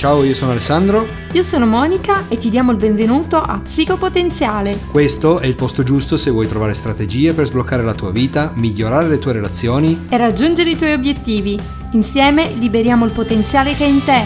[0.00, 1.06] Ciao, io sono Alessandro.
[1.32, 4.78] Io sono Monica e ti diamo il benvenuto a Psicopotenziale.
[4.90, 9.08] Questo è il posto giusto se vuoi trovare strategie per sbloccare la tua vita, migliorare
[9.08, 11.60] le tue relazioni e raggiungere i tuoi obiettivi.
[11.92, 14.22] Insieme liberiamo il potenziale che è in te.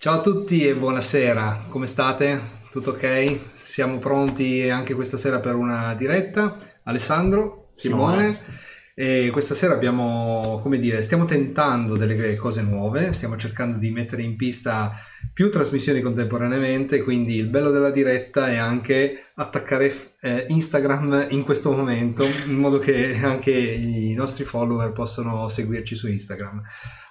[0.00, 2.62] Ciao a tutti e buonasera, come state?
[2.68, 3.38] Tutto ok?
[3.52, 6.56] Siamo pronti anche questa sera per una diretta.
[6.82, 8.16] Alessandro, Simone.
[8.16, 8.72] Simone.
[8.96, 14.22] E questa sera abbiamo, come dire, stiamo tentando delle cose nuove, stiamo cercando di mettere
[14.22, 14.92] in pista
[15.32, 21.72] più trasmissioni contemporaneamente, quindi il bello della diretta è anche attaccare eh, Instagram in questo
[21.72, 26.62] momento, in modo che anche i nostri follower possano seguirci su Instagram.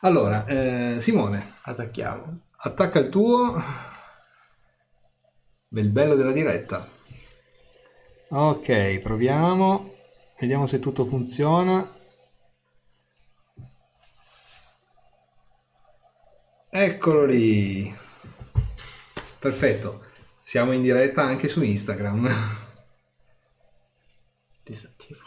[0.01, 2.39] Allora, eh, Simone, attacchiamo.
[2.55, 3.61] Attacca il tuo.
[5.67, 6.87] Il bello della diretta.
[8.29, 9.92] Ok, proviamo.
[10.43, 11.89] Vediamo se tutto funziona.
[16.69, 17.95] Eccolo lì.
[19.39, 20.03] Perfetto.
[20.43, 22.27] Siamo in diretta anche su Instagram.
[24.65, 25.21] Disattivo.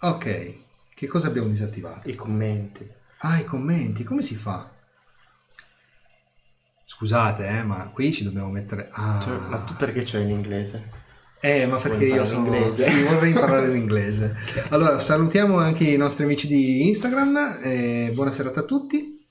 [0.00, 0.58] Ok.
[0.94, 2.10] Che cosa abbiamo disattivato?
[2.10, 2.86] I commenti.
[3.20, 4.04] Ah, i commenti.
[4.04, 4.70] Come si fa?
[6.84, 8.90] Scusate, eh, ma qui ci dobbiamo mettere...
[8.92, 9.18] Ah.
[9.18, 11.03] Cioè, ma tu perché c'è in inglese?
[11.44, 12.46] Eh, ma perché io sono...
[12.46, 12.90] Inglese?
[12.90, 14.34] Sì, vorrei imparare l'inglese.
[14.70, 19.22] Allora, salutiamo anche i nostri amici di Instagram, eh, buona serata a tutti.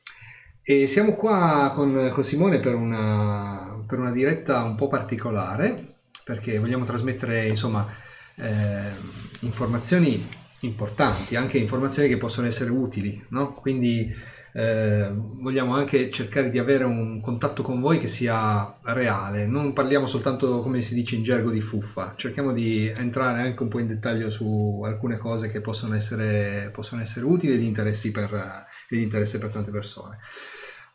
[0.61, 6.59] E siamo qua con, con Simone per una, per una, diretta un po' particolare, perché
[6.59, 7.91] vogliamo trasmettere, insomma,
[8.35, 8.91] eh,
[9.39, 10.23] informazioni
[10.59, 13.49] importanti, anche informazioni che possono essere utili, no?
[13.53, 14.07] Quindi
[14.53, 20.05] eh, vogliamo anche cercare di avere un contatto con voi che sia reale, non parliamo
[20.05, 23.87] soltanto come si dice in gergo di fuffa, cerchiamo di entrare anche un po' in
[23.87, 29.01] dettaglio su alcune cose che possono essere, possono essere utili e di interesse per, di
[29.01, 30.17] interesse per tante persone.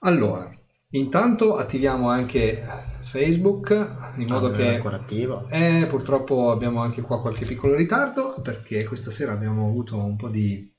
[0.00, 0.48] Allora,
[0.92, 2.66] Intanto attiviamo anche
[3.02, 3.68] Facebook
[4.16, 4.76] in modo ah, che...
[4.76, 5.46] ancora attivo.
[5.50, 10.30] Eh, purtroppo abbiamo anche qua qualche piccolo ritardo perché questa sera abbiamo avuto un po'
[10.30, 10.72] di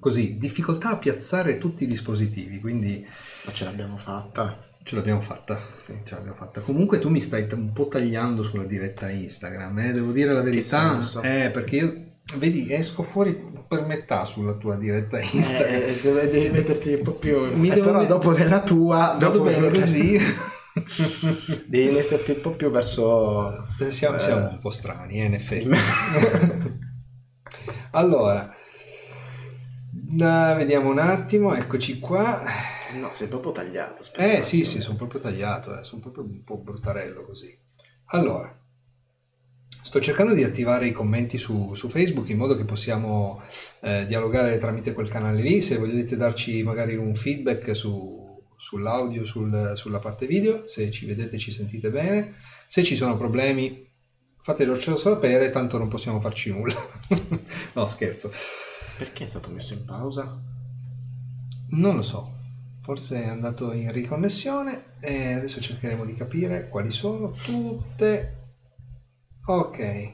[0.00, 3.06] Così, difficoltà a piazzare tutti i dispositivi, quindi...
[3.44, 4.68] Ma ce l'abbiamo fatta.
[4.82, 6.62] Ce l'abbiamo fatta, sì, ce l'abbiamo fatta.
[6.62, 9.92] Comunque tu mi stai un po' tagliando sulla diretta Instagram, eh?
[9.92, 10.96] devo dire la verità.
[11.20, 12.00] Eh, perché io,
[12.36, 13.38] vedi, esco fuori
[13.68, 15.82] per metà sulla tua diretta eh, Instagram.
[15.82, 17.54] Eh, devi, metterti un po' più...
[17.54, 18.08] Mi eh, però met...
[18.08, 19.16] dopo nella tua...
[19.18, 20.18] Dopo bene così...
[21.68, 23.66] devi metterti un po' più verso...
[23.88, 25.68] Siamo, siamo un po' strani, eh, in effetti.
[27.92, 28.54] allora...
[30.12, 32.42] No, vediamo un attimo, eccoci qua.
[32.94, 34.00] No, sei proprio tagliato.
[34.00, 37.56] Aspetta eh sì, sì, sono proprio tagliato, eh, sono proprio un po' bruttarello così.
[38.06, 38.52] Allora,
[39.82, 43.40] sto cercando di attivare i commenti su, su Facebook in modo che possiamo
[43.82, 45.60] eh, dialogare tramite quel canale lì.
[45.60, 51.38] Se volete darci magari un feedback su, sull'audio, sul, sulla parte video, se ci vedete
[51.38, 52.34] ci sentite bene.
[52.66, 53.88] Se ci sono problemi
[54.40, 56.74] fatelo sapere, tanto non possiamo farci nulla.
[57.74, 58.32] no, scherzo.
[59.00, 60.38] Perché è stato messo in pausa?
[61.70, 62.32] Non lo so,
[62.82, 68.50] forse è andato in riconnessione e adesso cercheremo di capire quali sono tutte.
[69.46, 70.12] Ok,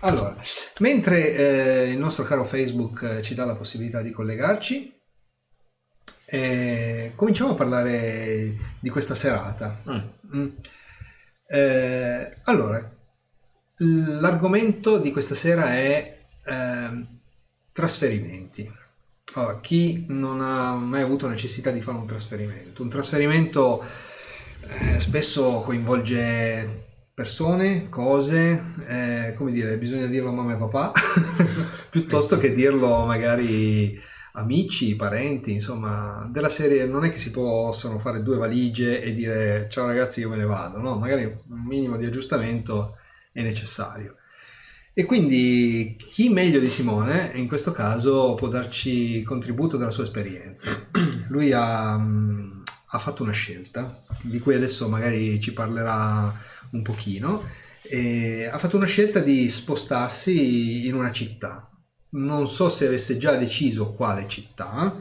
[0.00, 0.36] allora,
[0.78, 5.00] mentre eh, il nostro caro Facebook eh, ci dà la possibilità di collegarci,
[6.24, 9.80] eh, cominciamo a parlare di questa serata.
[9.88, 10.38] Mm.
[10.38, 10.48] Mm.
[11.46, 12.96] Eh, allora,
[13.76, 17.13] l'argomento di questa sera è ehm,
[17.74, 18.70] Trasferimenti.
[19.34, 22.84] Allora, chi non ha mai avuto necessità di fare un trasferimento?
[22.84, 23.84] Un trasferimento
[24.60, 30.92] eh, spesso coinvolge persone, cose, eh, come dire, bisogna dirlo a mamma e papà,
[31.90, 34.00] piuttosto che dirlo magari
[34.34, 39.66] amici, parenti, insomma, della serie non è che si possono fare due valigie e dire
[39.68, 40.96] ciao ragazzi io me ne vado, no?
[40.96, 42.98] Magari un minimo di aggiustamento
[43.32, 44.14] è necessario.
[44.96, 50.86] E quindi chi meglio di Simone in questo caso può darci contributo della sua esperienza.
[51.30, 56.32] Lui ha, mm, ha fatto una scelta di cui adesso magari ci parlerà
[56.70, 57.42] un pochino.
[57.90, 61.68] Ha fatto una scelta di spostarsi in una città.
[62.10, 64.94] Non so se avesse già deciso quale città,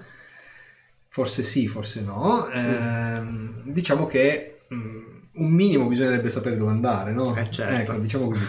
[1.08, 2.50] forse sì, forse no.
[2.50, 3.22] Eh,
[3.66, 5.04] diciamo che mm,
[5.34, 7.36] un minimo bisognerebbe sapere dove andare, no?
[7.36, 7.92] Eh certo.
[7.92, 8.44] Ecco, diciamo così.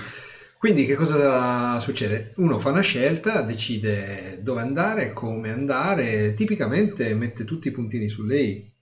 [0.65, 2.33] Quindi che cosa succede?
[2.37, 8.41] Uno fa una scelta, decide dove andare, come andare, tipicamente mette tutti i puntini sulle
[8.41, 8.73] i.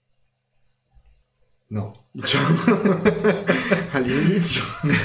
[1.67, 2.05] No.
[2.09, 2.57] Diciamo,
[3.91, 4.61] all'inizio.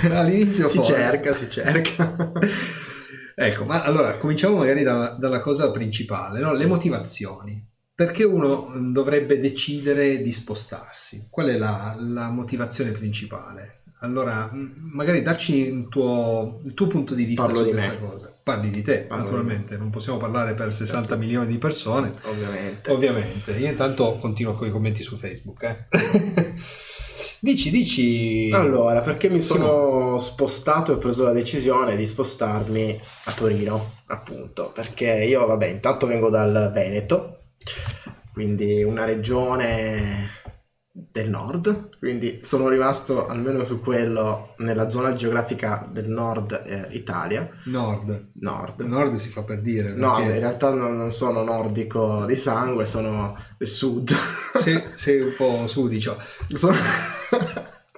[0.09, 0.93] all'inizio si forse.
[0.93, 2.33] cerca, si cerca.
[3.35, 6.53] ecco, ma allora cominciamo magari da, dalla cosa principale, no?
[6.53, 7.61] le motivazioni.
[7.93, 11.27] perché uno dovrebbe decidere di spostarsi?
[11.29, 13.78] Qual è la, la motivazione principale?
[14.00, 14.49] Allora,
[14.93, 17.99] magari darci il tuo, il tuo punto di vista Parlo su di questa me.
[17.99, 18.33] cosa.
[18.43, 22.12] Parli di te, Parlo naturalmente, non possiamo parlare per 60 milioni di persone.
[22.23, 22.91] Ovviamente.
[22.93, 25.62] Ovviamente, io intanto continuo con i commenti su Facebook.
[25.65, 26.55] eh.
[27.41, 28.50] dici, dici.
[28.53, 34.71] Allora, perché mi sono spostato e ho preso la decisione di spostarmi a Torino, appunto,
[34.73, 37.41] perché io, vabbè, intanto vengo dal Veneto,
[38.33, 40.37] quindi una regione
[41.12, 47.49] del nord, quindi sono rimasto almeno su quello nella zona geografica del nord eh, Italia,
[47.65, 48.31] Nord.
[48.41, 48.81] nord.
[48.81, 49.93] Nord si fa per dire.
[49.93, 54.12] No, perché in realtà non, non sono nordico di sangue, sono del sud.
[54.55, 56.17] sei, sei un po' sudicio.
[56.55, 56.77] Sono-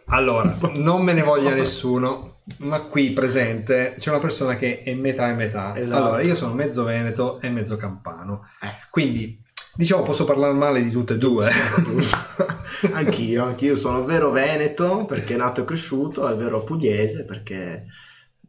[0.06, 5.28] Allora, non me ne voglia nessuno, ma qui presente c'è una persona che è metà
[5.28, 5.76] e metà.
[5.76, 6.02] Esatto.
[6.02, 8.46] Allora, io sono mezzo veneto e mezzo campano.
[8.60, 8.68] Eh.
[8.90, 9.39] Quindi,
[9.80, 11.48] diciamo, posso parlare male di tutte e due.
[12.92, 17.86] anch'io, anch'io sono vero veneto perché nato e cresciuto, e vero pugliese perché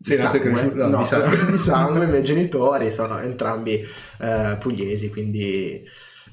[0.01, 1.45] Sei nato e cresciuto- no, no, di sangue.
[1.51, 3.83] di sangue, i miei genitori sono entrambi
[4.19, 5.81] eh, pugliesi, quindi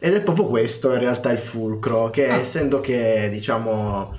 [0.00, 2.36] ed è proprio questo in realtà il fulcro, che Ah.
[2.36, 4.14] essendo che diciamo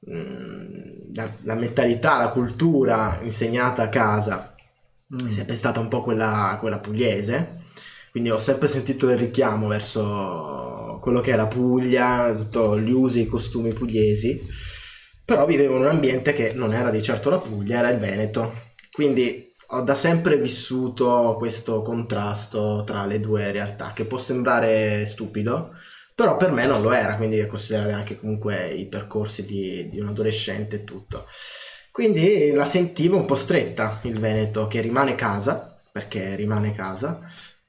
[0.00, 4.54] mh, la, la mentalità, la cultura insegnata a casa
[5.12, 5.26] Mm.
[5.26, 7.59] è sempre stata un po' quella, quella pugliese,
[8.10, 13.20] quindi ho sempre sentito il richiamo verso quello che è la Puglia, tutti gli usi
[13.20, 14.40] e i costumi pugliesi,
[15.24, 18.52] però vivevo in un ambiente che non era di certo la Puglia, era il Veneto,
[18.90, 25.70] quindi ho da sempre vissuto questo contrasto tra le due realtà, che può sembrare stupido,
[26.14, 30.08] però per me non lo era, quindi considerare anche comunque i percorsi di, di un
[30.08, 31.26] adolescente e tutto.
[31.92, 37.20] Quindi la sentivo un po' stretta il Veneto, che rimane casa, perché rimane casa,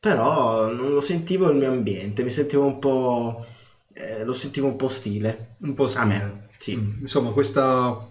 [0.01, 3.45] però non lo sentivo il mio ambiente, mi sentivo un po'...
[3.94, 5.56] eh, lo sentivo un po' ostile.
[5.59, 6.06] Un po' A stile.
[6.07, 6.75] me, sì.
[6.75, 7.00] Mm.
[7.01, 8.09] Insomma, questa,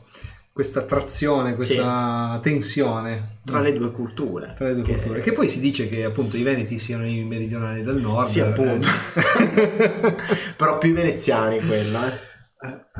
[0.53, 4.53] questa attrazione, questa tensione Tra le due culture.
[4.57, 5.21] tra le due Che- culture.
[5.21, 8.29] Che poi si dice che appunto i veneti siano i meridionali del nord.
[8.29, 8.87] Sì, appunto.
[9.17, 10.15] Eh.
[10.57, 12.29] però più i veneziani quello, eh.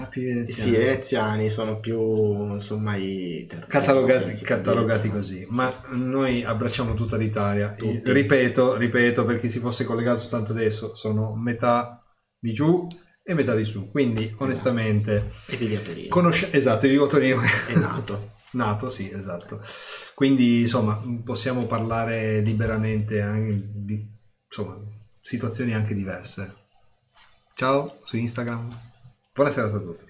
[0.03, 0.71] Ah, più Sì, veneziani.
[0.71, 3.47] i veneziani sono più, insomma, i...
[3.69, 5.47] Catalogati, catalogati così, Sì.
[5.51, 7.75] ma noi abbracciamo tutta l'Italia.
[7.75, 8.13] Tutti.
[8.13, 12.03] Ripeto, ripeto, per chi si fosse collegato soltanto adesso, sono metà
[12.39, 12.87] di giù
[13.23, 13.91] e metà di su.
[13.91, 16.09] Quindi, onestamente, E vivi a Torino.
[16.09, 17.41] conosce- esatto, vivo a Torino.
[17.69, 18.33] È nato.
[18.53, 19.61] Nato, sì, esatto.
[20.15, 24.05] Quindi, insomma, possiamo parlare liberamente anche di
[24.47, 24.77] insomma,
[25.21, 26.55] situazioni anche diverse.
[27.55, 28.69] Ciao su Instagram.
[29.33, 30.05] Buonasera a tutti.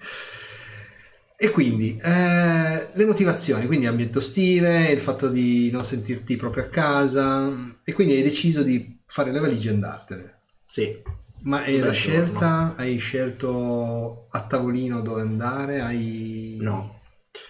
[1.37, 6.67] E quindi eh, le motivazioni, quindi ambiente ostile, il fatto di non sentirti proprio a
[6.67, 7.51] casa
[7.83, 10.39] e quindi hai deciso di fare le valigie e andartene.
[10.65, 11.01] Sì.
[11.43, 11.93] Ma è la giorno.
[11.93, 12.73] scelta?
[12.75, 15.81] Hai scelto a tavolino dove andare?
[15.81, 16.57] Hai...
[16.59, 16.99] No.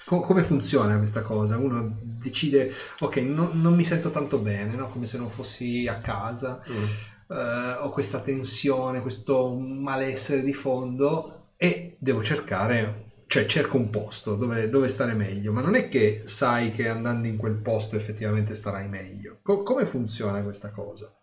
[0.05, 1.57] Co- come funziona questa cosa?
[1.57, 4.87] Uno decide, ok, no- non mi sento tanto bene, no?
[4.89, 6.83] come se non fossi a casa, Mm.
[7.35, 14.33] eh, ho questa tensione, questo malessere di fondo e devo cercare, cioè cerco un posto
[14.33, 18.55] dove, dove stare meglio, ma non è che sai che andando in quel posto effettivamente
[18.55, 19.37] starai meglio.
[19.43, 21.15] Co- come funziona questa cosa?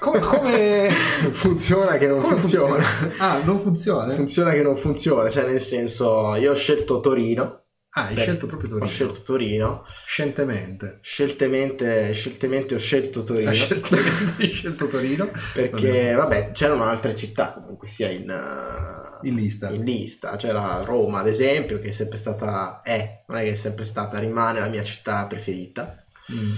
[0.00, 0.88] Come, come,
[1.32, 2.82] funziona che non come funziona.
[3.18, 4.14] Ah, non funziona?
[4.14, 8.46] Funziona che non funziona, cioè nel senso io ho scelto Torino, Ah, hai Beh, scelto
[8.46, 8.86] proprio Torino.
[8.86, 10.98] ho scelto Torino, Scientemente.
[11.02, 13.96] sceltemente, sceltemente ho scelto Torino Hai scelto,
[14.38, 19.70] hai scelto Torino perché vabbè c'erano altre città comunque sia in, uh, in lista.
[19.70, 23.54] in lista, c'era Roma ad esempio che è sempre stata, è, non è che è
[23.54, 26.52] sempre stata, rimane la mia città preferita, Mm.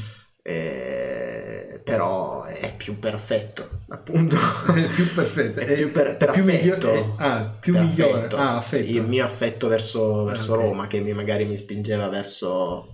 [0.51, 4.37] Eh, però è più perfetto appunto.
[4.75, 5.61] È più perfetto.
[5.61, 6.87] È più per, per più affetto.
[6.89, 8.13] migliore- ah, più Per migliore.
[8.19, 8.37] affetto.
[8.37, 8.91] Ah, affetto.
[8.91, 10.61] Il mio affetto verso, verso ok.
[10.61, 12.93] Roma, che mi- magari mi spingeva verso,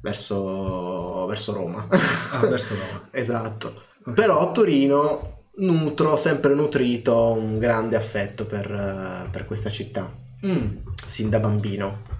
[0.00, 1.86] verso, verso Roma.
[2.32, 3.08] Ah, verso Roma.
[3.12, 3.82] esatto.
[4.04, 4.12] Ok.
[4.14, 10.10] Però Torino nutro, sempre nutrito un grande affetto per, eh, per questa città,
[10.46, 10.76] Mm.
[11.06, 12.14] sin da bambino.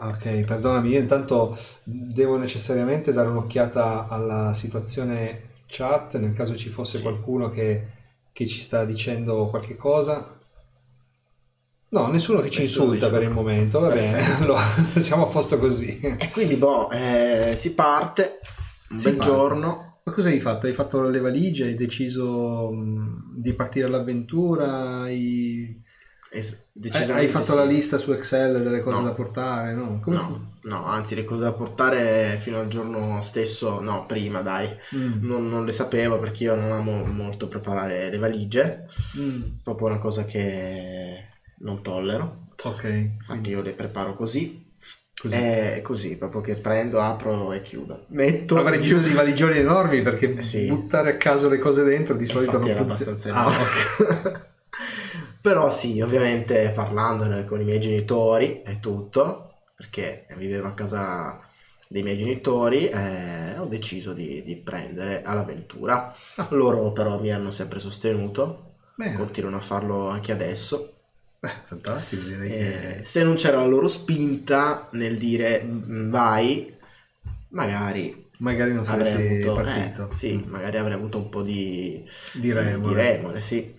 [0.00, 7.00] Ok, perdonami, io intanto devo necessariamente dare un'occhiata alla situazione chat, nel caso ci fosse
[7.00, 7.88] qualcuno che,
[8.32, 10.36] che ci sta dicendo qualche cosa.
[11.90, 14.42] No, nessuno che ci Nessuno insulta dice per il momento, va bene, Perfetto.
[14.42, 14.62] allora
[15.00, 15.98] siamo a posto così.
[16.16, 18.38] E quindi, boh, eh, si parte,
[18.90, 19.24] un Si bel parte.
[19.26, 20.00] giorno.
[20.04, 20.66] Ma cosa hai fatto?
[20.66, 21.64] Hai fatto le valigie?
[21.64, 25.02] Hai deciso mh, di partire all'avventura?
[25.02, 25.82] Hai...
[26.30, 27.56] Es- Eh, hai fatto sì.
[27.56, 29.04] la lista su Excel delle cose No.
[29.06, 30.00] da portare, no?
[30.06, 34.68] No, no, anzi le cose da portare fino al giorno stesso, no, prima dai?
[34.94, 38.86] Mm, non, non le sapevo perché io non amo molto preparare le valigie,
[39.18, 41.24] mm, proprio una cosa che
[41.60, 44.70] non tollero, ok, infatti quindi io le preparo così,
[45.20, 45.34] così.
[45.34, 48.04] è così, proprio che prendo, apro e chiudo.
[48.10, 50.66] Metto, Avrei bisogno di valigioni enormi perché Eh sì.
[50.66, 53.12] buttare a caso le cose dentro di solito Infatti non funziona.
[53.12, 54.46] abbastanza Ah, enorme.
[55.40, 61.40] Però sì, ovviamente parlandone con i miei genitori e tutto, perché vivevo a casa
[61.88, 66.12] dei miei genitori, eh, ho deciso di, di prendere all'avventura.
[66.50, 69.14] Loro però mi hanno sempre sostenuto, Bene.
[69.14, 70.94] continuano a farlo anche adesso.
[71.40, 73.04] Beh, fantastico, direi Eh, che...
[73.04, 76.76] se non c'era la loro spinta nel dire "Mm, vai,
[77.50, 80.08] magari Magari non saresti avuto, partito.
[80.08, 82.80] eh, sì, magari avrei avuto un po' di, Di remore.
[82.80, 83.77] di remore, sì.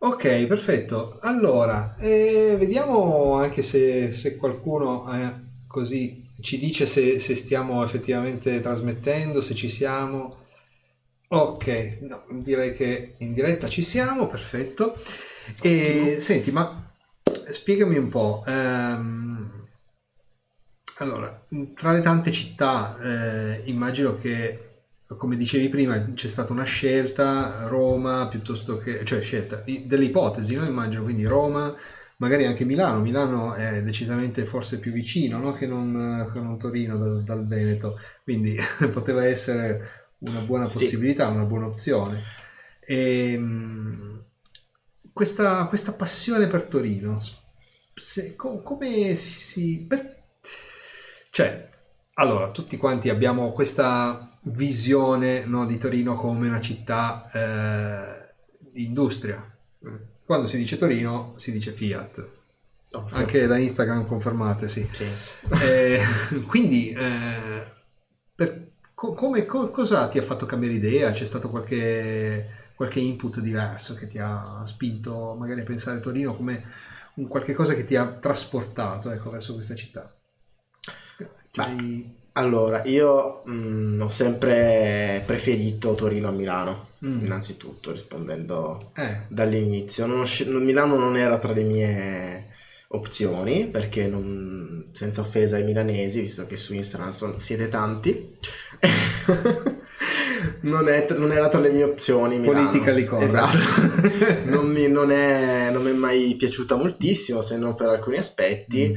[0.00, 1.18] Ok, perfetto.
[1.22, 5.32] Allora, eh, vediamo anche se, se qualcuno eh,
[5.66, 10.46] così ci dice se, se stiamo effettivamente trasmettendo, se ci siamo.
[11.30, 14.94] Ok, no, direi che in diretta ci siamo, perfetto.
[15.62, 16.92] E senti, ma
[17.50, 18.44] spiegami un po'.
[18.46, 19.66] ehm,
[20.98, 24.67] allora, tra le tante città, eh, immagino che
[25.16, 30.64] come dicevi prima, c'è stata una scelta, Roma piuttosto che, cioè scelta, delle ipotesi, no?
[30.64, 31.74] Immagino, quindi Roma,
[32.18, 33.00] magari anche Milano.
[33.00, 35.52] Milano è decisamente forse più vicino, no?
[35.52, 38.56] Che non, che non Torino dal, dal Veneto, quindi
[38.92, 40.72] poteva essere una buona Sì.
[40.72, 42.22] possibilità, una buona opzione.
[42.80, 44.24] E, mh,
[45.12, 47.18] questa, questa passione per Torino,
[47.94, 49.30] se- co- come si...
[49.40, 50.16] si- per-
[51.30, 51.68] cioè,
[52.14, 59.44] allora, tutti quanti abbiamo questa visione no, di Torino come una città eh, di industria.
[60.24, 62.36] Quando si dice Torino si dice Fiat,
[62.92, 64.88] Oh, anche da Instagram confermate, sì.
[64.90, 65.04] sì.
[65.62, 66.00] Eh,
[66.46, 67.66] quindi, eh,
[68.34, 71.10] per- co- come, co- cosa ti ha fatto cambiare idea?
[71.10, 76.32] C'è stato qualche, qualche input diverso che ti ha spinto magari a pensare a Torino
[76.32, 76.64] come
[77.16, 80.10] un qualche cosa che ti ha trasportato ecco, verso questa città?
[81.50, 87.22] C'hai- Allora, io mm, ho sempre preferito Torino a Milano, Mm.
[87.22, 90.06] innanzitutto, rispondendo Eh, dall'inizio.
[90.06, 92.46] Non non- Milano non era tra le mie
[92.88, 98.36] opzioni, perché non- senza offesa ai milanesi, visto che su Instagram siete tanti,
[100.62, 102.66] non, è- non era tra le mie opzioni Milano.
[102.68, 103.28] Politically correct.
[103.28, 103.56] Esatto.
[104.46, 108.88] non, mi, non è, non mi è mai piaciuta moltissimo, se non per alcuni aspetti,
[108.90, 108.94] Mm.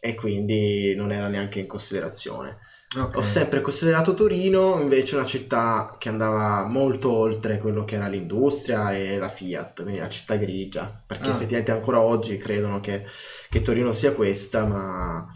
[0.00, 2.58] E quindi non era neanche in considerazione.
[2.96, 3.16] ok.
[3.16, 8.92] Ho sempre considerato Torino invece una città che andava molto oltre quello che era l'industria
[8.96, 11.34] e la Fiat, quindi la città grigia, perché Ah.
[11.34, 13.04] effettivamente ancora oggi credono che,
[13.48, 15.26] che Torino sia questa, ma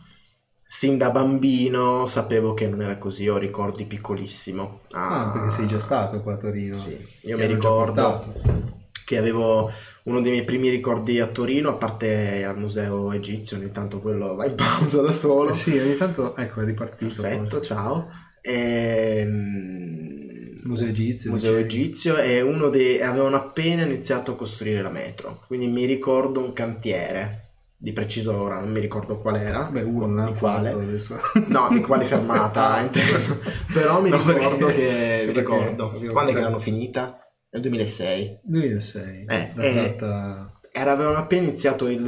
[0.66, 4.80] sin da bambino sapevo che non era così, ho ricordi piccolissimo.
[4.92, 6.74] Ah, perché sei già stato qua a Torino.
[6.74, 8.73] Sì, Ti io mi hanno già ricordo.
[9.04, 9.70] Che avevo
[10.04, 14.34] uno dei miei primi ricordi a Torino, a parte al museo egizio, ogni tanto quello
[14.34, 15.50] va in pausa da solo.
[15.50, 17.22] Eh sì, ogni tanto, ecco, è ripartito.
[17.22, 17.60] Perfetto, forse.
[17.60, 18.08] ciao.
[18.40, 20.22] Ehm,
[20.64, 21.30] Museo egizio.
[21.30, 26.40] Museo egizio e uno dei avevano appena iniziato a costruire la metro, quindi mi ricordo
[26.40, 27.40] un cantiere,
[27.76, 30.70] di preciso ora non mi ricordo qual era, Beh, uno di quale.
[30.70, 31.16] adesso.
[31.48, 32.88] No, di quale fermata,
[33.72, 37.18] però mi No, ricordo che mi ricordo quando è che l'hanno finita?
[37.54, 38.40] Nel 2006.
[38.42, 39.24] 2006.
[39.28, 39.74] Eh, eh.
[39.96, 42.00] data- Era, avevano appena iniziato il,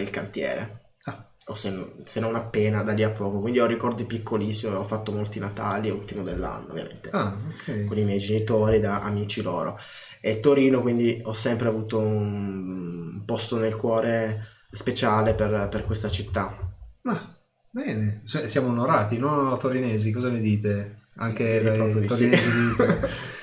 [0.00, 0.94] il cantiere.
[1.04, 4.82] Ah, o se, se non appena da lì a poco, quindi ho ricordi piccolissimi, ho
[4.82, 7.84] fatto molti Natali, ultimo dell'anno ovviamente, ah, ok.
[7.84, 9.78] con i miei genitori, da amici loro.
[10.20, 16.56] E Torino, quindi ho sempre avuto un posto nel cuore speciale per, per questa città.
[17.04, 17.38] Ah,
[17.70, 18.22] bene.
[18.24, 20.96] S- Siamo onorati, no torinesi, cosa ne dite?
[21.18, 22.06] Anche dai sì.
[22.06, 23.08] torinesi di Instagram.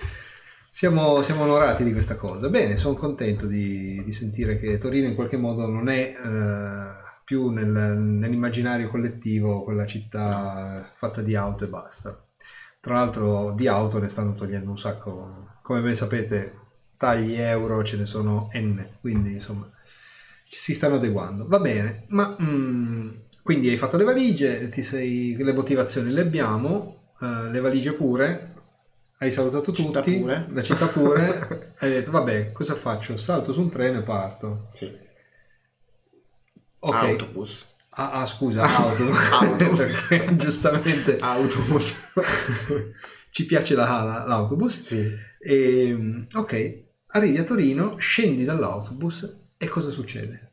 [0.77, 2.49] Siamo, siamo onorati di questa cosa.
[2.49, 7.49] Bene, sono contento di, di sentire che Torino in qualche modo non è eh, più
[7.49, 12.23] nel- nell'immaginario collettivo quella città fatta di auto e basta.
[12.79, 15.47] Tra l'altro di auto ne stanno togliendo un sacco.
[15.63, 16.53] Come ben sapete,
[16.95, 19.67] tagli euro ce ne sono N, quindi insomma
[20.47, 21.47] ci si stanno adeguando.
[21.47, 23.09] Va bene, ma mm,
[23.41, 28.56] quindi hai fatto le valigie, ti sei, le motivazioni le abbiamo, eh, le valigie pure,
[29.19, 30.47] hai salutato Città tutti, pure.
[30.51, 33.17] la città pure, hai detto vabbè cosa faccio?
[33.17, 34.67] Salto su un treno e parto.
[34.73, 35.05] Sì.
[36.79, 36.93] Ok.
[36.95, 37.65] Autobus.
[37.89, 39.09] Ah, ah, scusa, auto.
[39.09, 39.69] Auto.
[39.75, 41.95] Perché giustamente Autobus.
[43.31, 44.83] ci piace la- la- l'autobus.
[44.83, 45.25] sì.
[45.39, 50.51] E, ok, arrivi a Torino, scendi dall'autobus E cosa succede?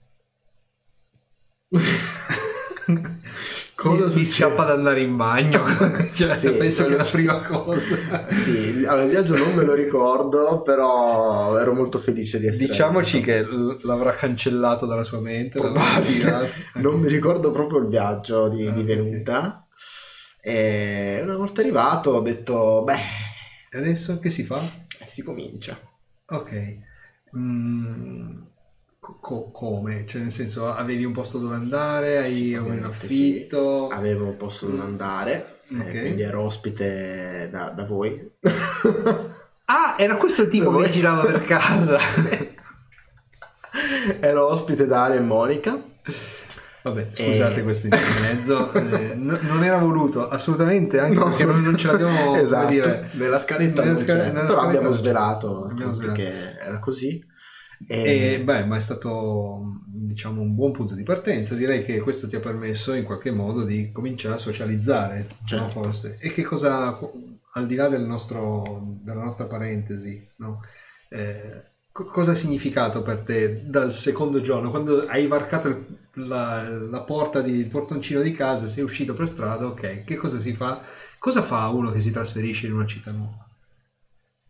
[3.88, 5.62] Cosa mi, mi scappa ad andare in bagno.
[6.14, 8.26] cioè, Sì, penso che la prima cosa.
[8.30, 13.20] Sì, allora il viaggio non me lo ricordo, però ero molto felice di essere Diciamoci
[13.20, 15.58] che l- l'avrà cancellato dalla sua mente.
[15.60, 16.50] Probabile.
[16.80, 19.66] non mi ricordo proprio il viaggio di, Ah, di venuta.
[20.40, 22.98] E una volta arrivato ho detto, beh,
[23.76, 24.60] adesso che si fa?
[25.04, 25.78] si comincia.
[26.26, 26.78] Ok.
[27.36, 28.40] Mm,
[29.04, 30.06] co- co- come?
[30.06, 32.18] Cioè, nel senso, avevi un posto dove andare?
[32.18, 33.88] Hai Sì, un affitto?
[33.90, 33.94] sì.
[33.94, 36.00] Avevo un posto dove andare, eh, Ok.
[36.00, 38.30] quindi ero ospite da, da voi.
[39.66, 41.98] Ah, era questo il tipo che girava per casa.
[44.20, 45.82] ero ospite da Ale e Monica.
[46.82, 47.62] Vabbè, scusate Eh.
[47.62, 51.24] questo intermezzo, eh, no- non era voluto assolutamente, anche No.
[51.30, 52.66] perché non, non ce l'abbiamo, esatto.
[52.68, 56.18] dire, nella scaletta nella c'è, nella però scaletta abbiamo svelato Abbiamo svelato.
[56.18, 57.24] che era così.
[57.86, 61.54] E beh, ma è stato diciamo un buon punto di partenza.
[61.54, 65.64] Direi che questo ti ha permesso in qualche modo di cominciare a socializzare, Certo.
[65.64, 66.18] no, forse.
[66.20, 66.98] E che cosa,
[67.52, 70.60] al di là del nostro, della nostra parentesi, no?
[71.08, 71.62] Eh,
[71.92, 77.02] co- cosa ha significato per te dal secondo giorno, quando hai varcato il- la, la
[77.02, 80.80] porta di, il portoncino di casa, sei uscito per strada, ok, che cosa si fa?
[81.18, 83.46] Cosa fa uno che si trasferisce in una città nuova?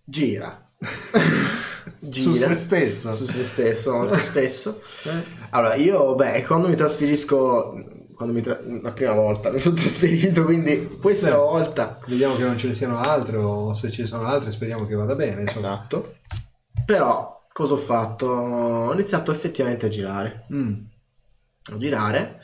[0.06, 0.70] Gira.
[2.10, 2.48] Su Gira.
[2.48, 3.14] se stesso.
[3.14, 4.80] Su se stesso molto spesso.
[5.04, 5.10] Eh?
[5.50, 7.72] Allora, io, beh, quando mi trasferisco,
[8.14, 11.34] quando mi tra- la prima volta mi sono trasferito, quindi questa Sì.
[11.34, 14.94] volta, Vediamo che non ce ne siano altre o se ci sono altre speriamo che
[14.94, 15.42] vada bene.
[15.42, 15.58] Insomma.
[15.74, 16.16] esatto.
[16.84, 18.26] Però, cosa ho fatto?
[18.26, 20.46] Ho iniziato effettivamente a girare.
[20.52, 20.72] Mm.
[21.72, 22.40] A girare,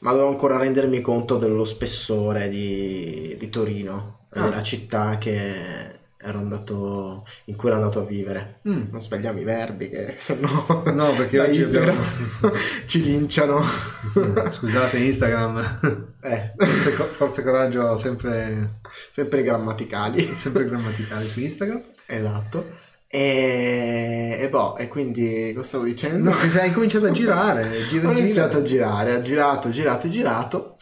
[0.00, 4.42] ma dovevo ancora rendermi conto dello spessore di, di Torino, Ah.
[4.44, 8.60] della città che ero andato, in cui ero andato a vivere.
[8.68, 8.82] Mm.
[8.90, 12.54] Non sbagliamo i verbi, che se no, No, perché oggi Instagram abbiamo-
[12.86, 13.62] ci linciano.
[14.50, 20.34] Scusate Instagram, Eh, forza, e co- forza e coraggio sempre, sempre grammaticali.
[20.34, 21.82] sempre grammaticali su Instagram.
[22.06, 22.88] Esatto.
[23.12, 26.30] E, e boh, e quindi cosa stavo dicendo?
[26.30, 28.24] No, che hai cominciato a girare, gira, Ho gira.
[28.24, 30.76] iniziato a girare, ho girato, girato, girato,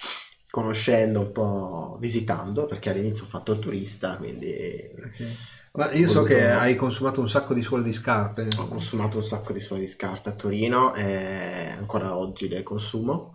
[0.51, 4.53] conoscendo un po', visitando, perché all'inizio ho fatto il turista, quindi
[4.97, 5.57] Ok.
[5.73, 8.49] Ma io so che hai consumato un sacco di suole di scarpe.
[8.57, 13.35] ho consumato un sacco di suole di scarpe a Torino e ancora oggi le consumo.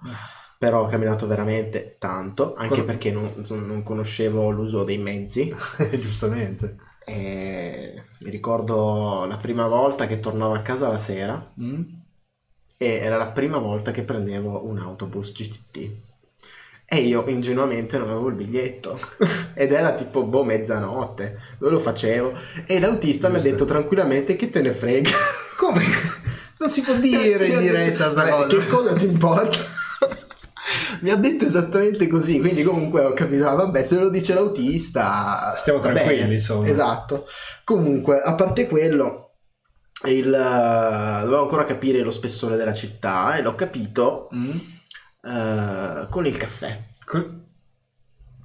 [0.58, 5.54] Però ho camminato veramente tanto, anche Quello- perché non, non conoscevo l'uso dei mezzi.
[6.00, 6.78] Giustamente.
[7.06, 11.82] E mi ricordo la prima volta che tornavo a casa la sera Mm?
[12.78, 15.92] e era la prima volta che prendevo un autobus GTT.
[16.94, 19.00] E io ingenuamente non avevo il biglietto
[19.56, 22.34] ed era tipo boh mezzanotte, dove lo facevo?
[22.68, 25.10] E l'autista mi ha detto tranquillamente che te ne frega.
[25.58, 25.84] Come?
[26.60, 28.58] Non si può dire in diretta sta "Vabbè, cosa.
[28.60, 29.58] Che cosa ti importa?
[31.02, 35.52] mi ha detto esattamente così, quindi comunque ho capito, ah, vabbè, se lo dice l'autista...
[35.58, 36.68] Stiamo tranquilli, bene." insomma.
[36.68, 37.26] Esatto.
[37.64, 39.32] Comunque, a parte quello,
[40.06, 44.52] il, eh, dovevo ancora capire lo spessore della città e l'ho capito Mm?
[45.24, 46.80] Eh, con il caffè.
[47.06, 47.42] Co-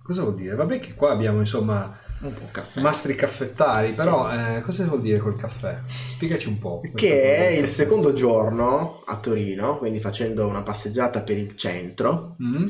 [0.02, 0.54] Cosa vuol dire?
[0.54, 2.80] Vabbè che qua abbiamo insomma Un po' caffè.
[2.80, 5.78] mastri caffettari, però eh, cosa vuol dire col caffè?
[5.86, 6.80] Spiegaci un po'.
[6.94, 12.68] che il secondo giorno a Torino, quindi facendo una passeggiata per il centro, Mm?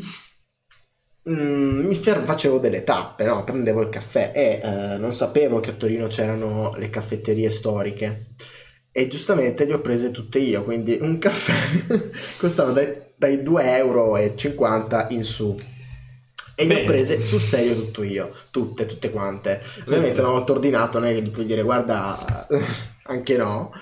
[1.30, 3.44] Mm, mi ferm- facevo delle tappe, no?
[3.44, 8.28] prendevo il caffè e eh, non sapevo che a Torino c'erano le caffetterie storiche
[8.92, 11.55] e giustamente le ho prese tutte io, quindi un caffè
[12.38, 14.16] costava dai, dai 2,50 euro
[15.11, 15.61] in su.
[16.55, 19.62] E le ho prese sul serio tutto io, tutte, tutte quante.
[19.87, 22.48] Ovviamente una volta ordinato non è che gli puoi dire guarda,
[23.07, 23.72] anche no.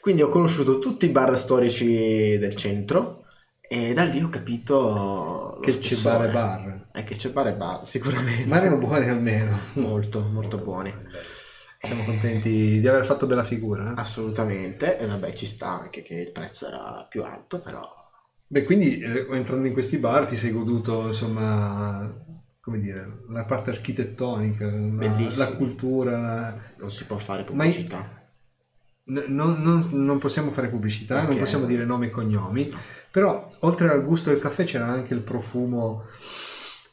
[0.00, 3.24] Quindi ho conosciuto tutti i bar storici del centro
[3.72, 6.86] e da lì ho capito Che c'è bar e bar.
[6.92, 8.46] È che c'è bar e bar, sicuramente.
[8.46, 9.58] Ma erano buoni almeno.
[9.74, 10.92] Molto, molto buoni.
[11.82, 13.90] Siamo contenti di aver fatto bella figura.
[13.90, 14.00] eh?
[14.00, 14.98] Assolutamente.
[14.98, 17.88] E vabbè, ci sta anche che il prezzo era più alto, però...
[18.46, 22.12] Beh, quindi eh, entrando in questi bar ti sei goduto, insomma,
[22.60, 26.18] come dire, la parte architettonica, la, la cultura.
[26.20, 28.18] la- Non si può fare Ma pubblicità.
[29.04, 31.38] N- non, non- non possiamo fare pubblicità, non Ok.
[31.38, 32.70] possiamo dire nomi e cognomi,
[33.10, 36.04] però oltre al gusto del caffè c'era anche il profumo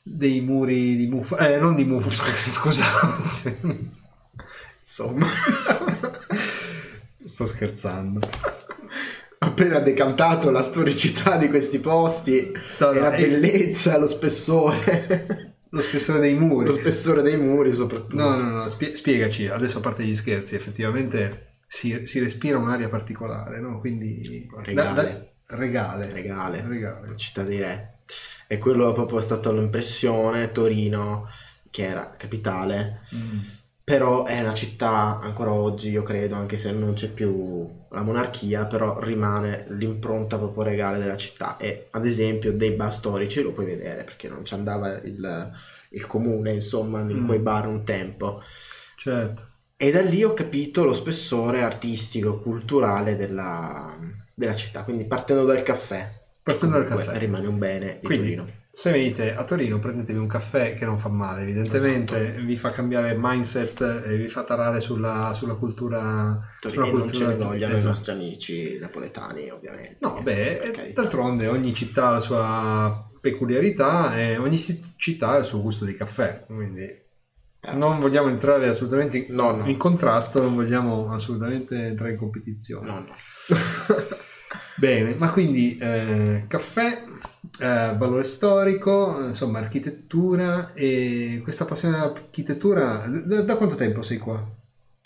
[0.01, 2.09] dei muri di muffa, eh, non di muffa,
[2.49, 3.59] scusate,
[4.87, 5.27] Insomma,
[7.25, 8.21] sto scherzando.
[9.39, 15.81] appena decantato la storicità di questi posti, No, no, la e- bellezza, lo spessore, Lo
[15.81, 16.67] spessore dei muri.
[16.67, 18.15] lo spessore dei muri soprattutto.
[18.15, 22.87] No, no, no, spie- spiegaci, adesso a parte gli scherzi, effettivamente si, si respira un'aria
[22.87, 23.79] particolare, no?
[23.81, 24.93] Quindi regale.
[24.95, 25.25] Da, da,
[25.57, 26.11] regale.
[26.13, 26.63] regale.
[26.65, 27.17] regale.
[27.17, 27.97] Città dei Re.
[28.47, 31.27] E quello proprio è stata l'impressione, Torino,
[31.69, 33.39] che era capitale, mm.
[33.87, 38.65] Però è una città ancora oggi, io credo, anche se non c'è più la monarchia,
[38.65, 41.55] però rimane l'impronta proprio regale della città.
[41.55, 45.51] E ad esempio dei bar storici lo puoi vedere, perché non ci andava il,
[45.91, 47.25] il comune, insomma, in mm.
[47.27, 48.41] quei bar un tempo.
[48.97, 49.47] Certo.
[49.77, 53.97] E da lì ho capito lo spessore artistico, culturale della,
[54.33, 54.83] della città.
[54.83, 56.25] Quindi partendo dal caffè.
[56.43, 57.17] Partendo dal caffè.
[57.17, 58.51] Rimane un bene di Quindi, Torino.
[58.77, 62.45] Se venite a Torino prendetevi un caffè che non fa male, evidentemente esatto.
[62.45, 66.39] vi fa cambiare mindset e vi fa tarare sulla, sulla cultura.
[66.59, 67.79] Torino sulla cultura, non ce ne vogliono esatto.
[67.79, 69.97] i nostri amici napoletani, ovviamente.
[70.01, 75.59] No, beh, d'altronde ogni città ha la sua peculiarità e ogni città ha il suo
[75.59, 76.87] gusto di caffè, quindi
[77.73, 79.67] non vogliamo entrare assolutamente in, no, no.
[79.67, 82.85] in, contrasto, non vogliamo assolutamente entrare in competizione.
[82.85, 83.15] No, no.
[84.77, 87.03] Bene, ma quindi eh, caffè,
[87.59, 94.55] eh, valore storico, insomma architettura e questa passione dell'architettura, da, da quanto tempo sei qua?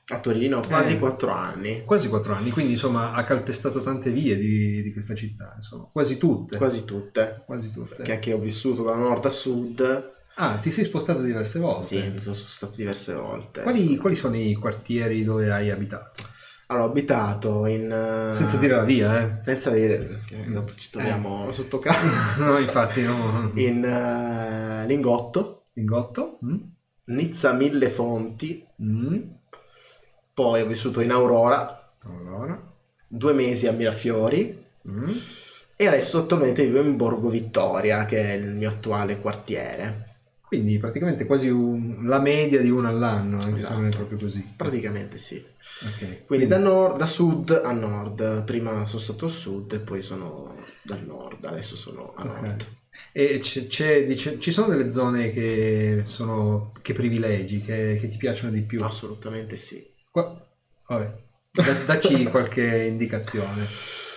[0.08, 1.84] A Torino quasi eh, quattro anni.
[1.86, 6.18] Quasi quattro anni, quindi insomma ha calpestato tante vie di, di questa città, insomma, quasi
[6.18, 6.58] tutte.
[6.58, 7.44] Quasi tutte.
[7.46, 7.96] Quasi tutte.
[7.96, 12.02] Perché anche ho vissuto da nord a sud Ah, ti sei spostato diverse volte?
[12.02, 13.62] Sì, mi sono spostato diverse volte.
[13.62, 16.24] Quali, quali sono i quartieri dove hai abitato?
[16.72, 17.92] Allora, ho abitato in...
[17.92, 18.34] Uh...
[18.34, 19.44] Senza dire la via, eh?
[19.44, 21.54] Senza dire, perché dopo ci troviamo eh.
[21.54, 22.36] sotto casa.
[22.42, 23.52] no, infatti no.
[23.56, 25.66] In uh, Lingotto.
[25.74, 26.40] Lingotto.
[26.46, 26.56] Mm.
[27.06, 28.66] Nizza Mille Fonti.
[28.82, 29.22] Mm.
[30.34, 31.90] Poi ho vissuto in Aurora.
[32.04, 32.58] Aurora.
[33.06, 34.64] Due mesi a Mirafiori.
[34.88, 35.10] Mm.
[35.76, 40.11] E adesso attualmente vivo in Borgo Vittoria, che è il mio attuale quartiere.
[40.52, 43.74] Quindi praticamente quasi un, la media di uno all'anno, anche esatto.
[43.74, 44.54] se non è proprio così.
[44.54, 45.36] Praticamente sì.
[45.36, 45.98] Okay.
[45.98, 48.44] Quindi, Quindi da, nord, da, sud a nord.
[48.44, 52.42] Prima sono stato al sud e poi sono dal nord, adesso sono a okay.
[52.42, 52.66] nord.
[53.14, 58.18] E c'è, c'è, dice, ci sono delle zone che, sono, che privilegi, che, che, ti
[58.18, 58.84] piacciono di più?
[58.84, 59.82] Assolutamente sì.
[60.12, 60.38] Qua,
[60.86, 61.14] vabbè,
[61.50, 63.62] da, dacci qualche indicazione.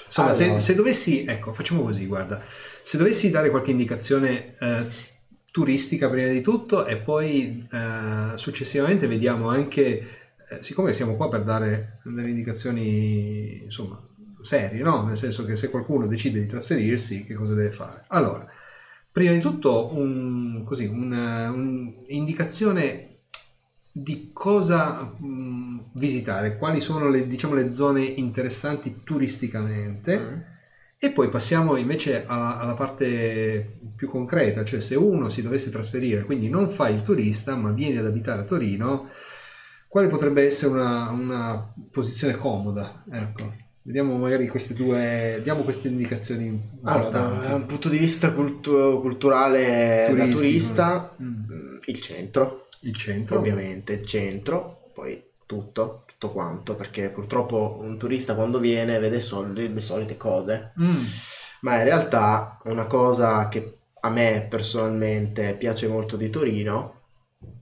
[0.07, 0.59] Insomma, allora.
[0.59, 2.43] se, se, dovessi, ecco, facciamo così, guarda,
[2.83, 5.13] se dovessi dare qualche indicazione eh,
[5.55, 10.09] turistica prima di tutto e poi eh, successivamente vediamo anche,
[10.51, 14.05] eh, siccome siamo qua per dare delle indicazioni insomma
[14.41, 15.05] serie, no?
[15.05, 18.03] nel senso che se qualcuno decide di trasferirsi che cosa deve fare?
[18.09, 18.45] Allora,
[19.13, 23.19] prima di tutto un, così, un'indicazione
[23.93, 30.19] di cosa mh, visitare, quali sono le, diciamo, le zone interessanti turisticamente.
[30.19, 30.53] Mm
[30.99, 36.25] e poi passiamo invece alla, alla, parte più concreta, cioè se uno si dovesse trasferire,
[36.25, 39.09] quindi non fa il turista ma viene ad abitare a Torino,
[39.89, 43.05] quale potrebbe essere una, una posizione comoda?
[43.11, 43.63] Ecco.
[43.83, 46.59] Vediamo magari queste due, diamo queste indicazioni.
[46.85, 50.17] Allora, da un punto di vista cultu- culturale Turistico.
[50.17, 51.77] da turista, mm.
[51.85, 52.67] il centro.
[52.81, 53.39] Il centro.
[53.39, 59.53] Ovviamente, il centro, poi tutto tutto quanto, perché purtroppo un turista quando viene vede solo
[59.53, 61.03] le solite cose, mm.
[61.61, 67.01] ma in realtà una cosa che a me personalmente piace molto di Torino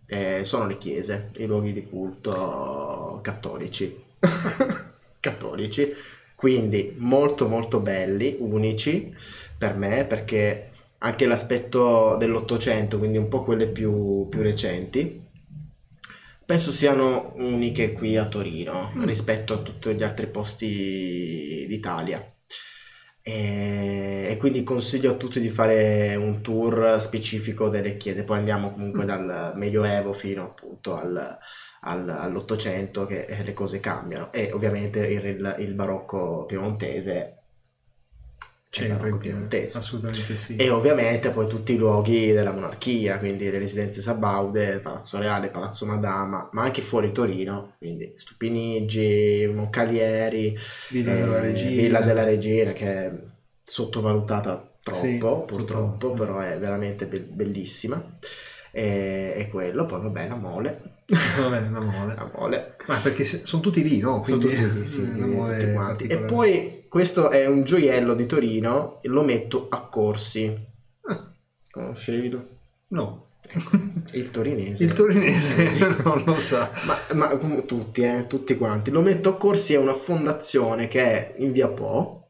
[0.07, 4.05] eh, sono le chiese, i luoghi di culto cattolici.
[5.21, 5.93] cattolici,
[6.35, 9.15] quindi molto molto belli, unici
[9.57, 15.31] per me, perché anche l'aspetto dell'Ottocento, quindi un po' quelle più, più recenti,
[16.53, 19.05] penso siano uniche qui a Torino mm.
[19.05, 22.23] rispetto a tutti gli altri posti d'Italia.
[23.23, 28.25] E, e, quindi consiglio a tutti di fare un tour specifico delle chiese.
[28.25, 29.07] Poi andiamo comunque mm.
[29.07, 31.39] dal Medioevo fino appunto al,
[31.81, 34.31] al, all'Ottocento, che le cose cambiano.
[34.31, 37.42] E ovviamente il, il barocco piemontese
[38.73, 39.77] centro in piemontese.
[39.77, 40.57] Assolutamente sì.
[40.57, 45.85] E ovviamente poi tutti i luoghi della monarchia, quindi le residenze Sabaude, Palazzo Reale, Palazzo
[45.85, 50.59] Madama, ma anche fuori Torino, quindi Stupinigi, Moncalieri,
[50.89, 51.83] Villa, eh, della, Regina.
[51.83, 53.13] Villa della Regina, che è
[53.61, 56.13] sottovalutata troppo, sì, purtroppo, troppo.
[56.15, 58.03] però è veramente be- bellissima.
[58.71, 60.81] E, e, quello, poi vabbè, la mole.
[61.39, 62.15] Vabbè, la mole.
[62.17, 62.77] la mole.
[62.87, 64.21] Ma perché se, sono tutti lì, no?
[64.21, 66.07] Quindi, sono tutti lì, sì, tutti quanti.
[66.07, 70.55] E poi questo è un gioiello di Torino e lo metto a Corsi.
[71.07, 71.33] Ah.
[71.71, 72.39] Conoscevi?
[72.89, 73.29] No.
[73.41, 73.81] Ecco,
[74.13, 74.85] il torinese.
[74.85, 76.71] Il torinese non lo sa.
[76.85, 78.91] Ma, ma tutti, eh, tutti quanti.
[78.91, 82.29] Lo metto a Corsi è una fondazione che è in via Po,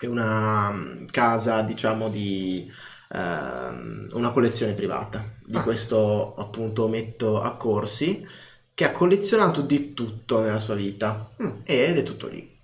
[0.00, 2.68] è una mm, casa, diciamo, di
[3.10, 5.24] uh, una collezione privata.
[5.44, 5.62] Di ah.
[5.62, 8.26] questo appunto metto a Corsi
[8.74, 11.58] che ha collezionato di tutto nella sua vita Mm.
[11.64, 12.54] ed è tutto lì.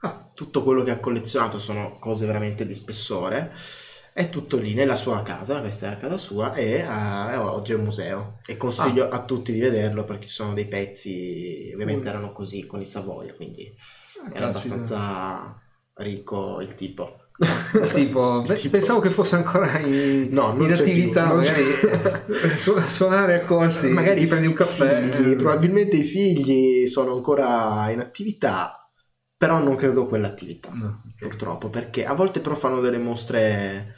[0.00, 3.52] Ah, Tutto quello che ha collezionato sono cose veramente di spessore.
[4.12, 7.76] È tutto lì nella sua casa, questa è la casa sua e eh, oggi è
[7.76, 12.08] un museo e consiglio a tutti di vederlo perché ci sono dei pezzi, ovviamente Mm.
[12.08, 13.72] erano così con i Savoia, quindi
[14.24, 14.74] ah, era caspita.
[14.74, 15.62] abbastanza
[15.94, 17.16] ricco il tipo.
[17.92, 21.62] Tipo, beh, Tipo- pensavo che fosse ancora in, No, in attività, più, magari
[22.58, 25.00] su- suonare a corsi, Magari ti prendi un caffè.
[25.00, 28.77] figli, probabilmente i figli sono ancora in attività,
[29.38, 31.20] però non credo quell'attività, No, ok.
[31.20, 33.94] purtroppo, perché a volte però fanno delle mostre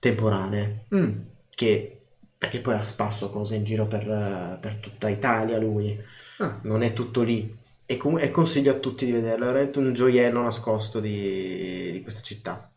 [0.00, 2.00] temporanee, Mm, che,
[2.36, 5.98] perché poi ha sparso cose in giro per, per tutta Italia lui,
[6.38, 7.56] ah, non è tutto lì.
[7.86, 12.02] E, comu- e consiglio a tutti di vederlo, è veramente un gioiello nascosto di, di
[12.02, 12.68] questa città.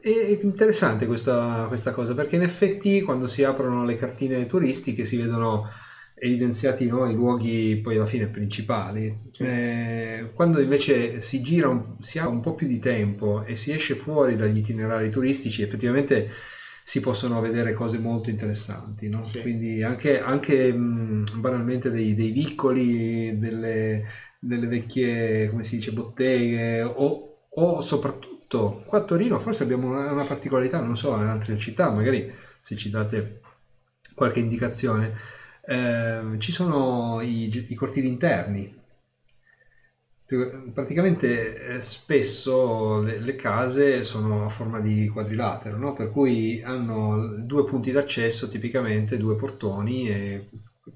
[0.00, 0.08] È
[0.42, 5.68] interessante questa, questa cosa perché in effetti quando si aprono le cartine turistiche si vedono
[6.24, 9.16] evidenziati no, i luoghi poi alla fine principali.
[9.30, 9.42] Sì.
[9.42, 13.72] Eh, quando invece si gira, un, si ha un po' più di tempo e si
[13.72, 16.30] esce fuori dagli itinerari turistici, effettivamente
[16.82, 19.08] si possono vedere cose molto interessanti.
[19.08, 19.24] no?
[19.24, 19.40] Sì.
[19.40, 24.04] Quindi anche, anche, mh, banalmente dei, dei vicoli, delle,
[24.38, 30.12] delle vecchie, come si dice, botteghe o, o soprattutto qua a Torino forse abbiamo una,
[30.12, 33.40] una particolarità, non so, in altre città, magari se ci date
[34.14, 35.12] qualche indicazione,
[35.66, 38.82] ehm, ci sono i, i cortili interni.
[40.72, 45.92] Praticamente eh, spesso le, le case sono a forma di quadrilatero, no?
[45.92, 50.48] per cui hanno due punti d'accesso, tipicamente due portoni, e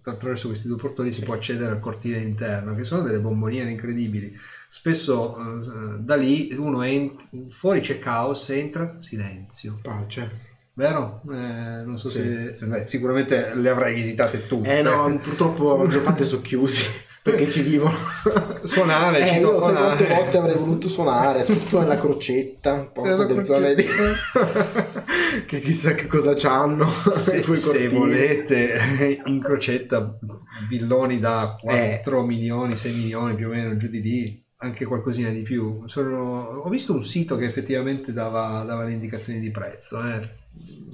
[0.05, 4.37] attraverso questi due portoni si può accedere al cortile interno, che sono delle bomboniere incredibili.
[4.69, 9.79] Spesso eh, da lì uno entra, fuori c'è caos, entra, silenzio.
[9.83, 10.57] Pace.
[10.79, 11.23] Vero?
[11.33, 12.21] Eh, non so Sì.
[12.21, 12.57] se...
[12.65, 14.79] beh, sicuramente le avrai visitate tutte.
[14.79, 16.85] Eh no, purtroppo la maggior parte sono chiusi
[17.21, 17.97] perché ci vivono.
[18.63, 20.15] Suonare, eh, ci io sai quante suonare.
[20.15, 23.85] volte avrei voluto suonare, tutto nella crocetta, un po' Nella quelle zone lì.
[23.85, 25.03] crocetta.
[25.47, 26.89] che chissà che cosa c'hanno.
[27.11, 30.17] Se, se volete in crocetta
[30.69, 32.01] villoni da Eh.
[32.03, 35.83] 4 milioni, 6 milioni più o meno giù di lì, anche qualcosina di più.
[35.87, 40.01] Sono- ho visto un sito che effettivamente dava, dava le indicazioni di prezzo.
[40.03, 40.21] eh.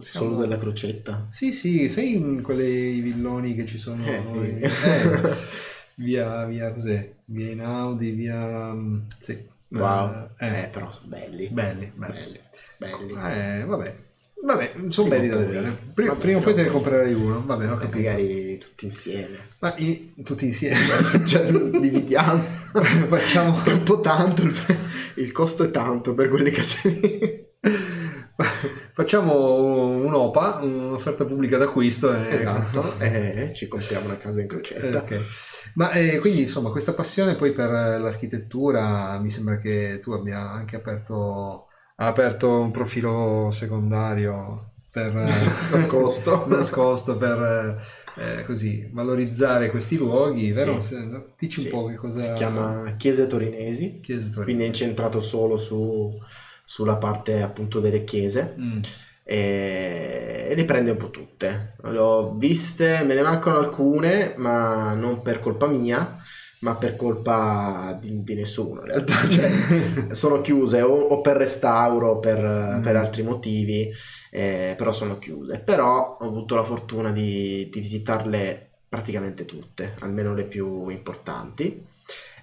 [0.01, 1.27] Siamo- Solo della crocetta.
[1.31, 4.59] Sì, sì, sai in quei villoni che ci sono Eh, sì.
[4.61, 5.35] eh,
[5.95, 7.11] via, via, cos'è?
[7.27, 8.73] Via Inaudi, via...
[8.73, 9.53] mm, sì.
[9.69, 10.29] Wow.
[10.39, 11.49] Eh, Eh, eh, però sono belli.
[11.49, 12.39] belli, belli.
[12.77, 13.09] Belli.
[13.09, 13.13] Belli.
[13.61, 13.97] Eh, vabbè.
[14.45, 15.75] Vabbè, sono belli da vedere.
[15.95, 17.43] Prima, Vabbè, prima o poi te ne comprerei uno.
[17.47, 17.97] Vabbè, ho capito.
[18.11, 19.39] magari tutti insieme.
[19.61, 20.77] Ma i- tutti insieme.
[21.25, 22.45] cioè, dividiamo.
[23.09, 23.63] Facciamo...
[23.63, 24.55] È un po' tanto, il,
[25.17, 27.51] il costo è tanto per quelle case.
[28.93, 32.13] Facciamo un'OPA, un'offerta pubblica d'acquisto.
[32.15, 32.35] E...
[32.35, 34.99] Esatto, e ci compriamo una casa in Eh, crocetta.
[34.99, 35.21] ok.
[35.75, 40.77] Ma eh, quindi insomma questa passione poi per l'architettura mi sembra che tu abbia anche
[40.77, 45.31] aperto, ha aperto un profilo secondario per eh,
[45.73, 46.45] Nascosto.
[46.49, 47.83] nascosto per
[48.17, 50.81] eh, così valorizzare questi luoghi, vero?
[50.81, 50.97] Sì.
[51.39, 51.67] Dici Sì.
[51.67, 54.45] un po' che cosa Si chiama Chiese Torinesi, Chiesa Torino.
[54.45, 56.13] quindi è incentrato solo su-
[56.65, 58.81] sulla parte appunto delle chiese Mm.
[59.25, 61.75] e, e le prende un po' tutte.
[61.83, 66.19] Le ho viste, me ne mancano alcune, ma non per colpa mia,
[66.61, 69.15] ma per colpa di, di nessuno in realtà.
[69.29, 72.83] Cioè, sono chiuse o, o per restauro o per, Mm.
[72.83, 73.93] per altri motivi,
[74.31, 75.61] eh, però sono chiuse.
[75.61, 81.87] Però ho avuto la fortuna di, di visitarle praticamente tutte, almeno le più importanti,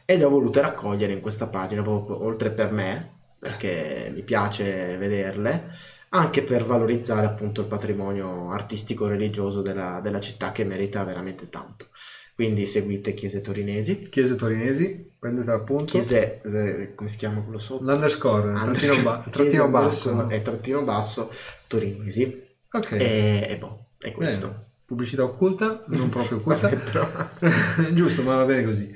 [0.06, 4.97] e le ho volute raccogliere in questa pagina, proprio oltre per me, perché mi piace
[4.97, 5.69] vederle,
[6.10, 11.88] anche per valorizzare appunto il patrimonio artistico-religioso della, della città che merita veramente tanto.
[12.36, 14.00] Quindi seguite Chiese Torinesi.
[14.00, 15.86] Chiese torinesi, prendete appunto.
[15.91, 17.84] Chiese, eh, come si chiama quello sotto?
[17.84, 20.30] L'underscore, trattino, ba- trattino basso.
[20.30, 21.32] e trattino basso
[21.67, 22.50] Torinesi.
[22.72, 24.48] Ok, E, e boh, è questo.
[24.48, 24.65] Bene.
[24.86, 26.67] Pubblicità occulta, non proprio occulta.
[26.74, 27.10] Però-
[27.94, 28.94] Giusto, ma va bene così.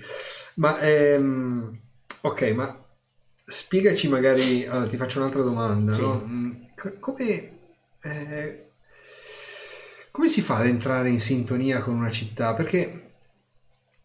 [0.56, 1.80] Ma ehm,
[2.22, 2.84] ok, ma
[3.46, 6.02] spiegaci magari, allora, ti faccio un'altra domanda, Sì.
[6.02, 6.24] no?
[6.26, 7.58] Mm, co- Come,
[8.02, 8.70] eh,
[10.12, 12.54] come si fa ad entrare in sintonia con una città?
[12.54, 13.05] Perché,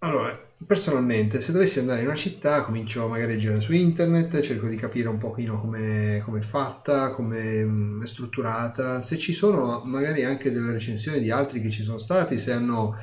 [0.01, 4.67] allora, personalmente, se dovessi andare in una città, comincio magari a girare su internet, cerco
[4.67, 10.25] di capire un pochino come è fatta, come mm, è strutturata, se ci sono magari
[10.25, 12.97] anche delle recensioni di altri che ci sono stati, se hanno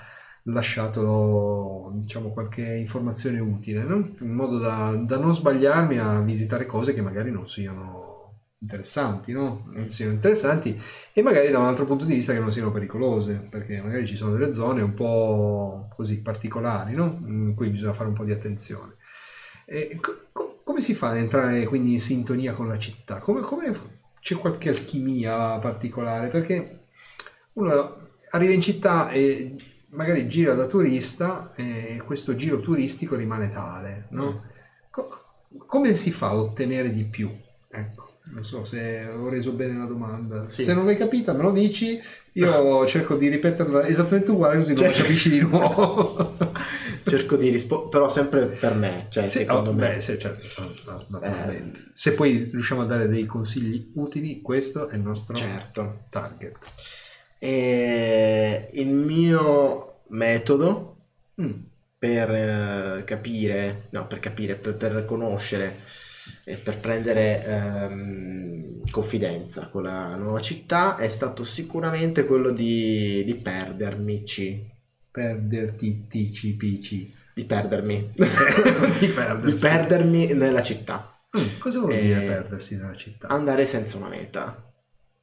[0.43, 4.11] lasciato diciamo qualche informazione utile, no?
[4.21, 8.06] In modo da, da non sbagliarmi a visitare cose che magari non siano
[8.59, 9.71] interessanti, no?
[9.87, 10.79] siano interessanti
[11.13, 14.15] e magari da un altro punto di vista che non siano pericolose, perché magari ci
[14.15, 17.19] sono delle zone un po' così particolari, no?
[17.25, 18.95] In cui bisogna fare un po' di attenzione.
[20.31, 23.17] Co- come si fa ad entrare quindi in sintonia con la città?
[23.17, 23.71] Come, come
[24.19, 26.27] c'è qualche alchimia particolare?
[26.27, 26.87] Perché
[27.53, 29.55] uno arriva in città e
[29.89, 34.31] magari gira da turista e questo giro turistico rimane tale, no?
[34.31, 34.49] Mm.
[34.89, 35.25] Co-
[35.65, 37.29] come si fa a ottenere di più?
[37.69, 38.06] Ecco.
[38.31, 40.45] Non so se ho reso bene la domanda.
[40.45, 40.63] Sì.
[40.63, 41.99] Se non l'hai capita, me lo dici.
[42.33, 45.01] Io cerco di ripeterla esattamente uguale, così non cerco...
[45.01, 46.37] capisci di nuovo.
[47.05, 49.07] cerco di rispondere, però sempre per me.
[49.09, 49.93] Cioè, se, secondo oh, me.
[49.93, 50.45] Beh, se, certo,
[51.07, 51.79] naturalmente.
[51.79, 51.91] Eh.
[51.93, 56.05] Se poi riusciamo a dare dei consigli utili, questo è il nostro certo.
[56.09, 56.69] target.
[57.39, 60.97] E il mio metodo
[61.41, 61.51] mm.
[61.97, 65.86] per eh, capire, no, per capire, per, per conoscere
[66.55, 74.65] per prendere ehm, confidenza con la nuova città è stato sicuramente quello di, di perdermici.
[75.11, 77.13] Perderti, tici, pici.
[77.33, 78.13] Di perdermi.
[78.15, 81.19] di, di, perdermi nella città.
[81.37, 83.27] Mm, cosa vuol e dire perdersi nella città?
[83.27, 84.71] Andare senza una meta.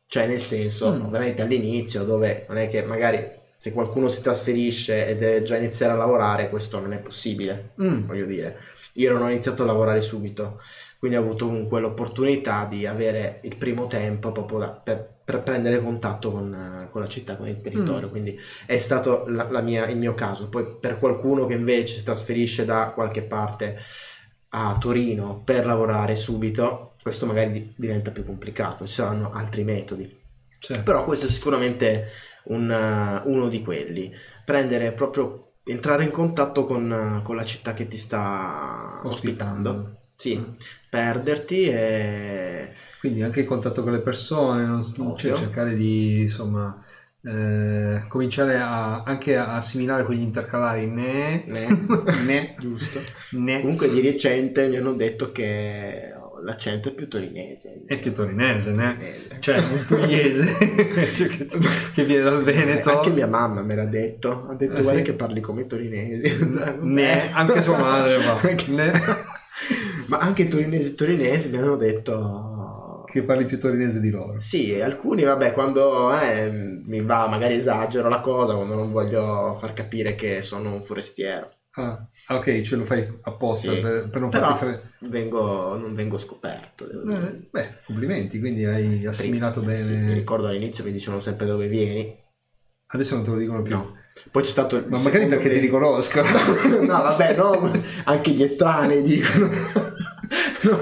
[0.06, 1.06] Cioè, nel senso, mm.
[1.06, 5.94] ovviamente all'inizio, dove non è che magari se qualcuno si trasferisce e deve già iniziare
[5.94, 8.04] a lavorare, questo non è possibile, mm.
[8.04, 8.58] voglio dire.
[8.96, 10.60] Io non ho iniziato a lavorare subito,
[10.98, 15.80] quindi ho avuto comunque l'opportunità di avere il primo tempo proprio da, per, per, prendere
[15.80, 18.10] contatto con, con, la città, con il territorio, mm.
[18.10, 20.50] quindi è stato la, la mia, il mio caso.
[20.50, 23.78] Poi per qualcuno che invece si trasferisce da qualche parte
[24.50, 30.20] a Torino per lavorare subito, questo magari diventa più complicato, ci saranno altri metodi.
[30.58, 30.82] Certo.
[30.82, 32.10] Però questo è sicuramente
[32.44, 34.12] un, uno di quelli.
[34.44, 39.70] Prendere proprio, entrare in contatto con, con la città che ti sta ospitando.
[39.70, 39.98] ospitando.
[40.16, 40.52] Sì, mm.
[40.90, 42.72] perderti e...
[43.00, 44.82] Quindi anche il contatto con le persone, non,
[45.16, 46.82] cioè cercare di insomma
[47.26, 51.86] eh, cominciare a, anche a assimilare quegli intercalari ne, ne,
[52.24, 53.02] ne giusto.
[53.32, 53.60] Ne.
[53.60, 56.13] Comunque di recente mi hanno detto che
[56.44, 57.82] l'accento è più torinese.
[57.86, 58.96] È più torinese, ne?
[59.40, 60.54] Cioè un pugliese
[61.12, 61.48] cioè, che,
[61.94, 62.90] che, viene dal Veneto.
[62.90, 65.04] Anche mia mamma me l'ha detto, ha detto eh, guarda sì.
[65.04, 66.46] che parli come torinese.
[66.80, 68.40] ne, anche sua madre va.
[68.68, 68.92] ne.
[70.06, 74.40] Ma anche torinesi e torinesi mi hanno detto che parli più torinese di loro.
[74.40, 76.50] Sì, alcuni, vabbè, quando eh,
[76.84, 81.50] mi va, magari esagero la cosa, quando non voglio far capire che sono un forestiero.
[81.76, 84.90] Ah, ok, ce lo fai apposta sì, per, per, non farti fare...
[85.00, 86.88] vengo, non vengo scoperto.
[86.88, 89.82] Eh, beh, complimenti, quindi hai assimilato sì, bene.
[89.82, 92.16] Sì, mi ricordo all'inizio mi dicevano sempre dove vieni.
[92.86, 93.74] Adesso non te lo dicono più.
[93.74, 93.96] No.
[94.30, 95.54] Poi c'è stato il Ma magari perché me...
[95.54, 96.28] ti riconoscono.
[96.80, 97.70] no, vabbè, no,
[98.04, 99.48] anche gli estranei dicono.
[100.62, 100.80] no,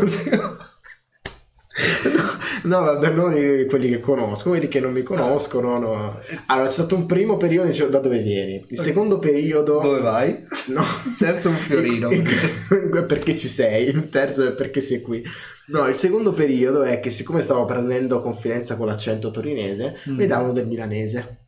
[2.64, 3.32] no, vabbè, non
[3.68, 5.78] quelli che conosco, quelli che non mi conoscono.
[5.78, 6.20] No.
[6.46, 8.64] Allora, è stato un primo periodo, dicevo, da dove vieni?
[8.68, 9.80] Il secondo periodo...
[9.80, 10.44] Dove vai?
[10.66, 10.82] No.
[10.82, 12.08] Il terzo un fiorino.
[13.06, 13.88] perché ci sei?
[13.88, 15.22] Il terzo è perché sei qui.
[15.66, 20.16] No, il secondo periodo è che siccome stavo prendendo confidenza con l'accento torinese, mm.
[20.16, 21.41] mi davano del milanese.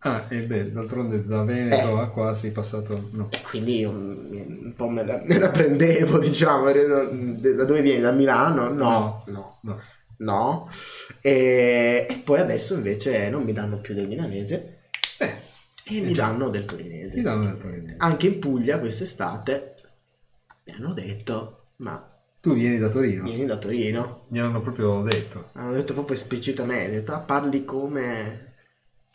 [0.00, 2.02] Ah, e beh, d'altronde da Veneto eh.
[2.02, 3.08] a qua sei passato...
[3.12, 3.28] No.
[3.32, 8.00] E quindi io un po' me la, me la prendevo, diciamo, da dove vieni?
[8.00, 8.68] Da Milano?
[8.68, 9.80] No, no, no.
[10.18, 10.70] no.
[11.20, 14.82] E, e, poi adesso invece non mi danno più del milanese
[15.18, 15.34] eh,
[15.84, 17.16] e mi danno del torinese.
[17.16, 17.96] Mi danno del torinese.
[17.98, 19.74] Anche in Puglia quest'estate
[20.66, 22.06] mi hanno detto, ma...
[22.40, 23.24] Tu vieni da Torino?
[23.24, 24.26] Vieni da Torino.
[24.28, 25.48] Mi hanno proprio detto.
[25.54, 28.54] Hanno detto proprio esplicitamente, ah, parli come...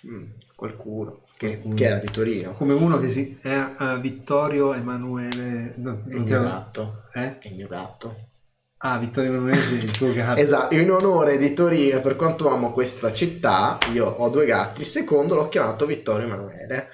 [0.05, 2.53] Mm qualcuno che, che, era di Torino.
[2.53, 3.37] Come uno che si...
[3.41, 5.73] è uh, Vittorio Emanuele...
[5.75, 7.03] No, il mio gatto.
[7.11, 7.37] Eh?
[7.41, 8.29] Il mio gatto.
[8.77, 10.39] Ah, Vittorio Emanuele il tuo gatto.
[10.41, 14.87] esatto, in onore di Torino, per quanto amo questa città, io ho due gatti, il
[14.87, 16.87] secondo l'ho chiamato Vittorio Emanuele,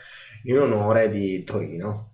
[0.46, 2.14] in onore di Torino.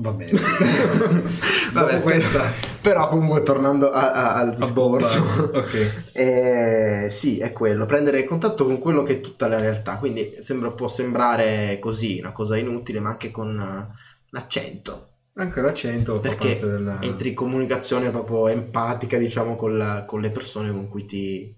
[0.00, 0.30] Va bene.
[1.74, 2.52] Vabbè, questa.
[2.80, 5.50] Però comunque tornando a, a, al discorso.
[5.52, 5.90] okay.
[6.12, 9.98] eh, sì, è quello, prendere contatto con quello che è tutta la realtà.
[9.98, 13.92] Quindi sembra, può sembrare così, una cosa inutile, ma anche con
[14.30, 15.06] l'accento.
[15.34, 17.02] Anche l'accento Perché fa parte della...
[17.02, 21.52] entri in comunicazione proprio empatica, diciamo, con, la, con le persone con cui ti,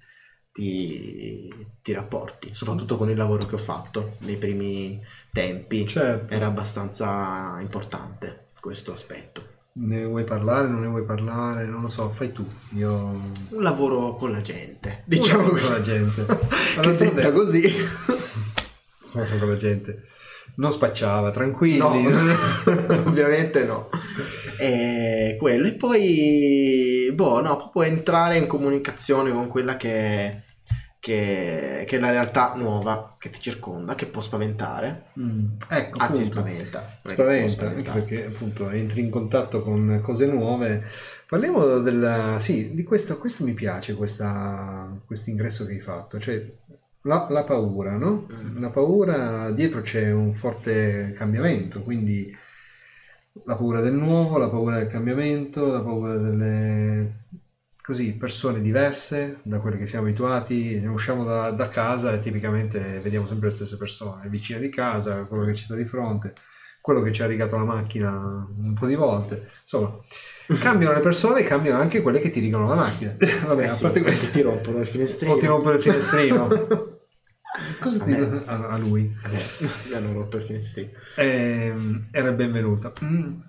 [0.53, 2.51] ti, ti rapporti.
[2.55, 5.01] Soprattutto con il lavoro che ho fatto nei primi
[5.33, 6.35] tempi certo.
[6.35, 9.59] era abbastanza importante questo aspetto.
[9.73, 12.46] Ne vuoi parlare, non ne vuoi parlare, non lo so, fai tu.
[12.75, 12.92] Io...
[13.51, 15.63] Un lavoro con la gente, diciamo così.
[15.71, 16.27] Con la gente.
[16.81, 17.63] che detta così.
[19.13, 20.09] con la gente.
[20.57, 21.79] Non spacciava, tranquilli.
[21.79, 21.88] No,
[23.07, 23.88] ovviamente no.
[24.59, 25.67] e quello.
[25.67, 30.42] E poi, boh, no, proprio entrare in comunicazione con quella che,
[30.98, 35.07] che, che è la realtà nuova che ti circonda, che può spaventare.
[35.19, 36.25] Mm, ecco, Anzi, appunto.
[36.25, 36.98] spaventa.
[37.03, 38.01] Spaventa, anche spaventare.
[38.01, 40.85] perché appunto entri in contatto con cose nuove.
[41.29, 42.38] Parliamo della...
[42.40, 46.44] Sì, di questo, questo mi piace, questa, questo ingresso che hai fatto, cioè
[47.03, 48.27] la, la paura, no?
[48.33, 48.61] Mm.
[48.61, 52.35] La paura, dietro c'è un forte cambiamento, quindi
[53.44, 57.29] la paura del nuovo, la paura del cambiamento, la paura delle
[57.83, 63.27] così, persone diverse da quelle che siamo abituati, usciamo da, da casa e tipicamente vediamo
[63.27, 66.35] sempre le stesse persone, il vicino di casa, quello che ci sta di fronte,
[66.81, 69.92] quello che ci ha rigato la macchina un po' di volte, insomma,
[70.59, 73.15] cambiano le persone e cambiano anche quelle che ti rigano la macchina.
[73.46, 75.33] Vabbè, Eh a parte questo, ti rompono il finestrino.
[75.33, 76.48] o ti rompono il finestrino.
[77.81, 78.42] Cosa A ti me.
[78.46, 79.13] a, a lui?
[79.27, 80.90] Eh, mi hanno rotto il finestrino.
[81.17, 82.92] Ehm, era il benvenuto.
[83.05, 83.40] Mm.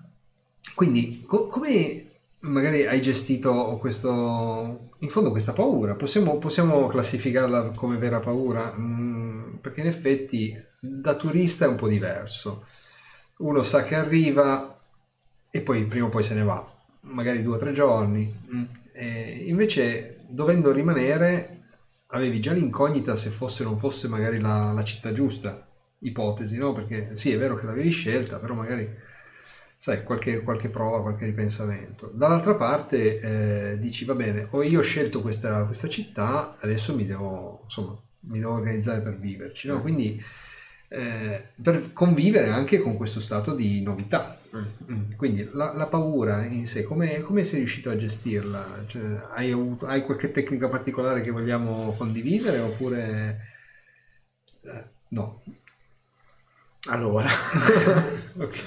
[0.74, 2.06] Quindi, co- come
[2.40, 5.94] magari hai gestito questo, in fondo questa paura?
[5.94, 8.74] Possiamo, possiamo classificarla come vera paura?
[8.76, 12.66] Mm, perché in effetti da turista è un po' diverso.
[13.38, 14.78] Uno sa che arriva
[15.50, 16.66] e poi prima o poi se ne va,
[17.02, 18.32] magari due o tre giorni.
[18.52, 18.64] Mm.
[18.92, 21.60] E invece, dovendo rimanere,
[22.08, 25.66] avevi già l'incognita se fosse o non fosse magari la, la città giusta
[26.00, 26.72] ipotesi, no?
[26.72, 28.88] Perché sì, è vero che l'avevi scelta, però magari,
[29.76, 32.10] sai, qualche, qualche prova, qualche ripensamento.
[32.12, 33.18] Dall'altra parte
[33.72, 37.98] eh, dici, va bene, ho io ho scelto questa, questa città, adesso mi devo, insomma,
[38.20, 39.80] mi devo organizzare per viverci, no?
[39.80, 40.22] Quindi
[40.88, 44.38] eh, per convivere anche con questo stato di novità.
[44.54, 48.84] Mm, Quindi la, la paura in sé, come, come sei riuscito a gestirla?
[48.86, 53.40] Cioè, hai, avuto- hai qualche tecnica particolare che vogliamo condividere oppure
[54.64, 55.42] eh, no?
[56.88, 57.28] Allora,
[58.38, 58.58] Ok,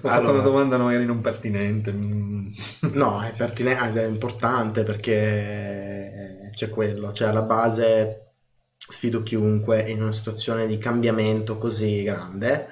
[0.00, 0.32] ho fatto Allora.
[0.32, 1.92] una domanda magari non pertinente.
[1.92, 2.50] mm.
[2.94, 8.22] no, è pertinente, è importante perché c'è quello, cioè alla base
[8.78, 12.68] sfido chiunque in una situazione di cambiamento così grande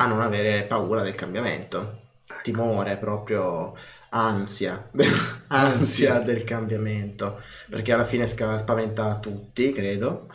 [0.00, 2.02] a non avere paura del cambiamento,
[2.42, 3.74] timore proprio,
[4.10, 4.90] ansia,
[5.48, 10.28] ansia del cambiamento, perché alla fine spaventa tutti, credo,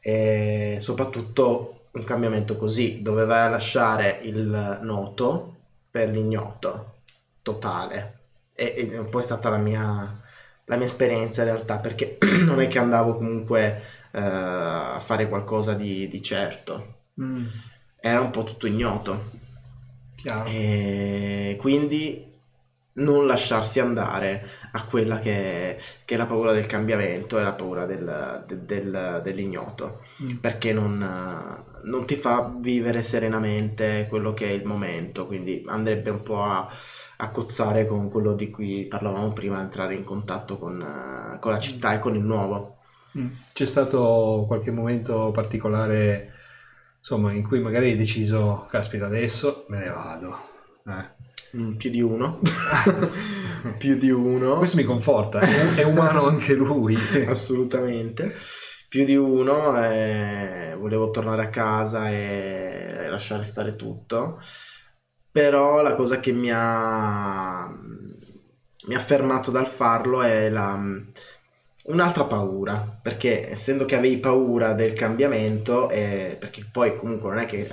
[0.00, 5.56] e soprattutto un cambiamento così, dove vai a lasciare il noto
[5.90, 7.02] per l'ignoto
[7.42, 8.18] totale.
[8.54, 10.20] E, e poi è stata la mia,
[10.64, 15.74] la mia esperienza in realtà, perché non è che andavo comunque eh, a fare qualcosa
[15.74, 17.46] di, di certo, Mm,
[18.00, 19.38] era un po' tutto ignoto.
[20.16, 20.50] chiaro.
[20.50, 22.26] E quindi
[22.94, 27.86] non lasciarsi andare a quella che, che è la paura del cambiamento e la paura
[27.86, 30.36] del- de- del- dell'ignoto, Mm.
[30.40, 30.98] perché non,
[31.84, 36.68] non ti fa vivere serenamente quello che è il momento, quindi andrebbe un po' a,
[37.18, 41.94] a cozzare con quello di cui parlavamo prima, entrare in contatto con, con la città
[41.94, 42.76] e con il nuovo.
[43.18, 43.28] Mm.
[43.52, 46.34] C'è stato qualche momento particolare,
[47.00, 50.48] insomma, in cui magari hai deciso, caspita, adesso me ne vado.
[50.86, 51.18] Eh.
[51.56, 52.38] Mm, più di uno,
[53.78, 54.58] più di uno.
[54.58, 56.96] Questo mi conforta, è, è umano anche lui.
[57.26, 58.34] Assolutamente.
[58.88, 64.40] Più di uno, eh, volevo tornare a casa e lasciare stare tutto,
[65.30, 70.76] però la cosa che mi ha, mi ha fermato dal farlo è la,
[71.84, 77.46] un'altra paura, perché essendo che avevi paura del cambiamento, eh, perché poi comunque non è
[77.46, 77.68] che eh,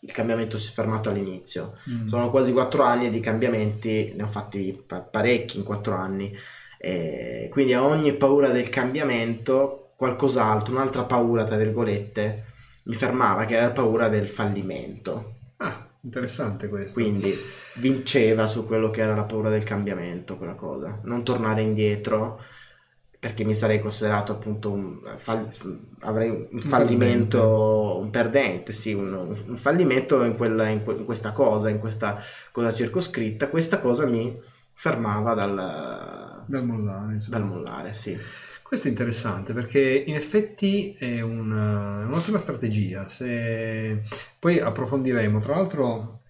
[0.00, 2.08] il cambiamento si è fermato all'inizio, Mm.
[2.08, 6.32] sono quasi quattro anni e di cambiamenti ne ho fatti pa- parecchi in quattro anni.
[6.78, 12.44] E quindi a ogni paura del cambiamento, qualcos'altro, un'altra paura, tra virgolette,
[12.84, 15.34] mi fermava, che era la paura del fallimento.
[15.56, 17.00] Ah, interessante questo.
[17.00, 17.34] Quindi
[17.76, 21.00] vinceva su quello che era la paura del cambiamento, quella cosa.
[21.04, 22.40] Non tornare indietro,
[23.26, 25.50] perché mi sarei considerato appunto un, fall-
[26.00, 31.32] avrei un fallimento, un perdente, sì, un, un fallimento in, quella- in que- in questa
[31.32, 32.20] cosa, in questa
[32.52, 33.48] cosa circoscritta.
[33.48, 34.38] Questa cosa mi
[34.72, 38.16] fermava dal, Dal mollare, dal mollare, sì.
[38.62, 43.06] Questo è interessante perché in effetti è una- un'ottima strategia.
[43.08, 44.02] Se...
[44.38, 45.38] Poi approfondiremo.
[45.40, 46.20] Tra l'altro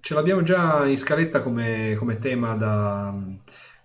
[0.00, 3.12] ce l'abbiamo già in scaletta come, come tema da,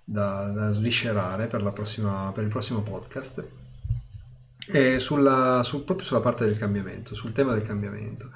[0.09, 3.45] da- da sviscerare per, prossima- per il prossimo podcast.
[4.99, 8.31] Sulla, sul- proprio sulla parte del cambiamento, sul tema del cambiamento.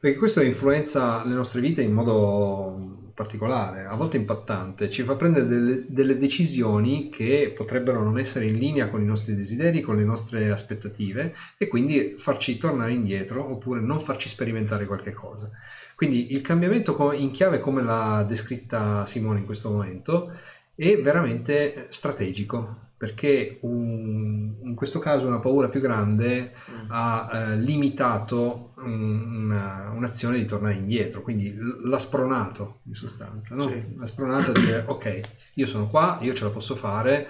[0.00, 5.46] Perché questo influenza le nostre vite in modo particolare, a volte impattante, ci fa prendere
[5.46, 10.04] delle, delle, decisioni che potrebbero non essere in linea con i nostri desideri, con le
[10.04, 15.48] nostre aspettative e quindi farci tornare indietro oppure non farci sperimentare qualche cosa.
[15.94, 20.32] Quindi il cambiamento in chiave come l'ha descritta Simone in questo momento
[20.74, 26.86] è veramente strategico perché un, in questo caso una paura più grande mm.
[26.88, 31.54] ha eh, limitato una, un'azione di tornare indietro, quindi
[31.84, 33.62] l'ha spronato in sostanza, no?
[33.62, 33.96] sì.
[33.96, 35.20] l'ha spronato a dire ok,
[35.54, 37.26] io sono qua, io ce la posso fare,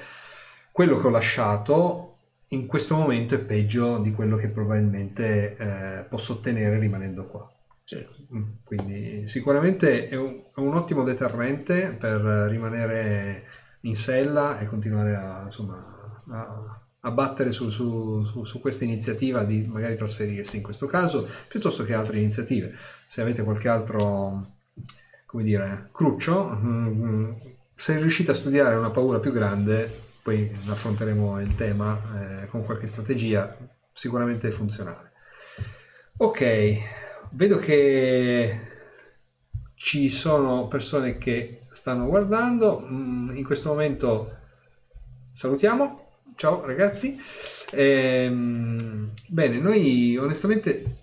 [0.71, 2.17] quello che ho lasciato
[2.49, 7.54] in questo momento è peggio di quello che probabilmente eh, posso ottenere rimanendo qua.
[7.85, 8.05] Sì.
[8.35, 13.47] Mm, quindi sicuramente è un, è un ottimo deterrente per rimanere
[13.81, 19.45] in sella e continuare a, insomma, a, a battere su, su, su, su, questa iniziativa
[19.45, 22.75] di magari trasferirsi in questo caso piuttosto che altre iniziative.
[23.07, 24.55] Se avete qualche altro,
[25.27, 27.33] come dire, cruccio, mm,
[27.75, 29.91] se riuscite a studiare una paura più grande,
[30.23, 33.55] poi affronteremo il tema eh, con qualche strategia
[33.93, 35.13] sicuramente funzionale.
[36.17, 37.04] Ok,
[37.35, 38.61] vedo che
[39.77, 42.81] ci sono persone che stanno guardando.
[42.81, 44.37] Mm, in questo momento
[45.31, 46.03] salutiamo.
[46.37, 47.21] Ciao ragazzi.
[47.73, 51.03] Ehm, bene, noi onestamente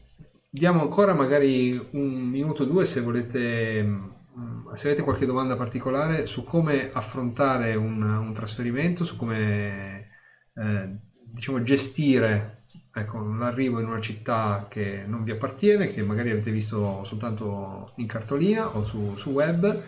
[0.49, 6.25] diamo ancora magari un minuto o due se volete, mm, se avete qualche domanda particolare
[6.25, 10.07] su come affrontare un, un trasferimento, su come
[10.55, 10.89] eh,
[11.25, 12.60] diciamo gestire
[12.93, 18.07] ecco, l'arrivo in una città che non vi appartiene, che magari avete visto soltanto in
[18.07, 19.81] cartolina o su, su web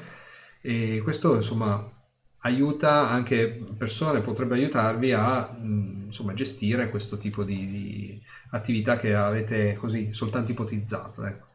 [0.61, 1.91] e questo insomma
[2.45, 9.75] aiuta anche persone, potrebbe aiutarvi a insomma, gestire questo tipo di, di, attività che avete
[9.75, 11.25] così soltanto ipotizzato.
[11.25, 11.47] Ecco.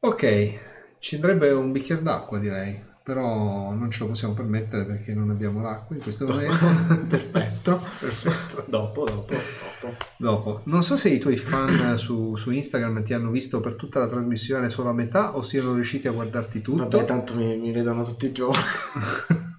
[0.00, 0.58] Ok,
[0.98, 5.60] ci andrebbe un bicchiere d'acqua direi però non ce lo possiamo permettere perché non abbiamo
[5.60, 6.66] l'acqua in questo momento.
[7.06, 7.82] Perfetto.
[8.00, 8.64] Perfetto.
[8.66, 10.62] Dopo, dopo, dopo, dopo.
[10.64, 14.06] Non so se i tuoi fan su, su, Instagram ti hanno visto per tutta la
[14.06, 16.88] trasmissione solo a metà o siano riusciti a guardarti tutto.
[16.88, 18.62] Vabbè, tanto mi, mi vedono tutti i giorni.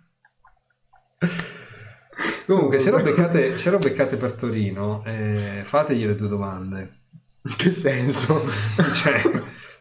[2.48, 6.96] Comunque, se lo beccate, se lo beccate per Torino, eh, fategli le due domande.
[7.44, 8.44] In che senso?
[8.92, 9.22] cioè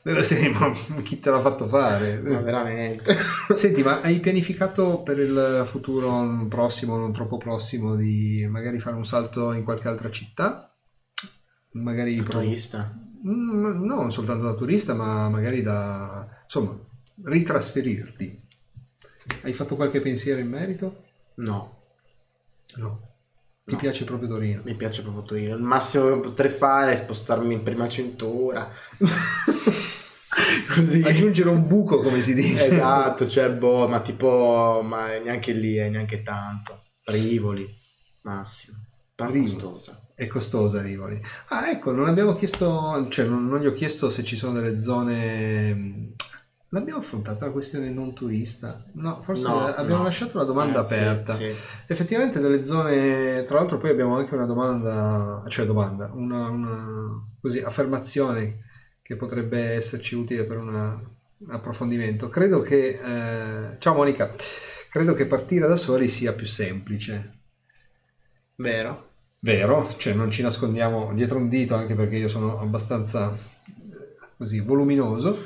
[0.05, 0.71] della serie, ma
[1.03, 2.21] chi te l'ha fatto fare?
[2.21, 3.17] Ma veramente.
[3.57, 9.07] Senti, ma hai pianificato per il futuro prossimo, non troppo prossimo, di magari fare un
[9.07, 10.71] salto in qualche altra città?
[11.73, 12.95] Magari da turista?
[13.27, 16.79] Mm, no, non soltanto da turista, ma magari da, insomma,
[17.23, 18.43] ritrasferirti.
[19.41, 21.03] Hai fatto qualche pensiero in merito?
[21.37, 21.79] No.
[22.77, 23.13] No.
[23.65, 23.81] Ti no.
[23.81, 24.61] piace proprio Torino?
[24.67, 25.55] Mi piace proprio Torino.
[25.55, 28.71] Il massimo che potrei fare è spostarmi in prima cintura.
[30.75, 31.03] Così.
[31.03, 32.66] Aggiungere un buco, come si dice.
[32.66, 36.83] Esatto, cioè, boh, ma tipo, ma neanche lì, eh, neanche tanto.
[37.05, 37.68] Rivoli,
[38.22, 38.79] massimo.
[39.14, 40.01] È costosa.
[40.14, 41.20] È costosa Rivoli.
[41.49, 44.79] Ah, ecco, non abbiamo chiesto, cioè non, non, gli ho chiesto se ci sono delle
[44.79, 46.12] zone...
[46.68, 48.85] L'abbiamo affrontata la questione non turista?
[48.95, 50.05] No, forse no, abbiamo no.
[50.05, 51.35] lasciato la domanda eh, aperta.
[51.35, 51.57] Sì, sì.
[51.87, 56.85] Effettivamente delle zone, tra l'altro poi abbiamo anche una domanda, cioè domanda, una, una
[57.41, 58.59] così, affermazione
[59.05, 60.99] che potrebbe esserci utile per una,
[61.37, 62.31] un approfondimento.
[62.31, 64.35] Credo che, eh, ciao Monica,
[64.91, 67.33] credo che partire da soli sia più semplice.
[68.57, 69.11] Vero?
[69.41, 74.61] Vero, cioè non ci nascondiamo dietro un dito anche perché io sono abbastanza eh, così
[74.61, 75.37] voluminoso,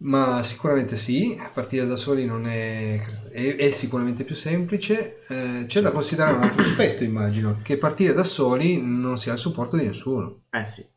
[0.00, 5.24] ma sicuramente sì, partire da soli non è, è, è sicuramente più semplice.
[5.28, 9.32] Eh, c'è da considerare un altro aspetto, immagino, che partire da soli non si ha
[9.32, 10.42] il supporto di nessuno.
[10.50, 10.91] Eh sì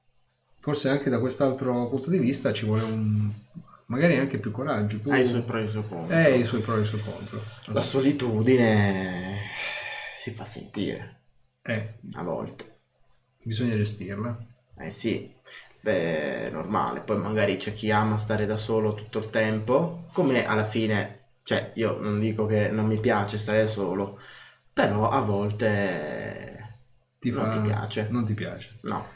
[0.66, 3.32] forse anche da quest'altro punto di vista ci vuole un
[3.86, 5.00] magari anche più coraggio.
[5.00, 5.12] Tu...
[5.12, 6.18] Ha i suoi pro e i suoi contro.
[6.18, 7.40] Eh, i suoi pro e i suoi contro.
[7.66, 9.38] La solitudine
[10.18, 11.20] si fa sentire.
[11.62, 12.00] Eh.
[12.14, 12.80] A volte.
[13.44, 14.36] Bisogna gestirla.
[14.80, 15.32] Eh sì,
[15.82, 17.02] beh, è normale.
[17.02, 21.74] Poi magari c'è chi ama stare da solo tutto il tempo, come alla fine, cioè
[21.76, 24.20] io non dico che non mi piace stare da solo,
[24.74, 26.80] però a volte
[27.20, 27.52] ti non fa...
[27.52, 28.08] ti piace.
[28.10, 28.80] Non ti piace.
[28.82, 29.14] No.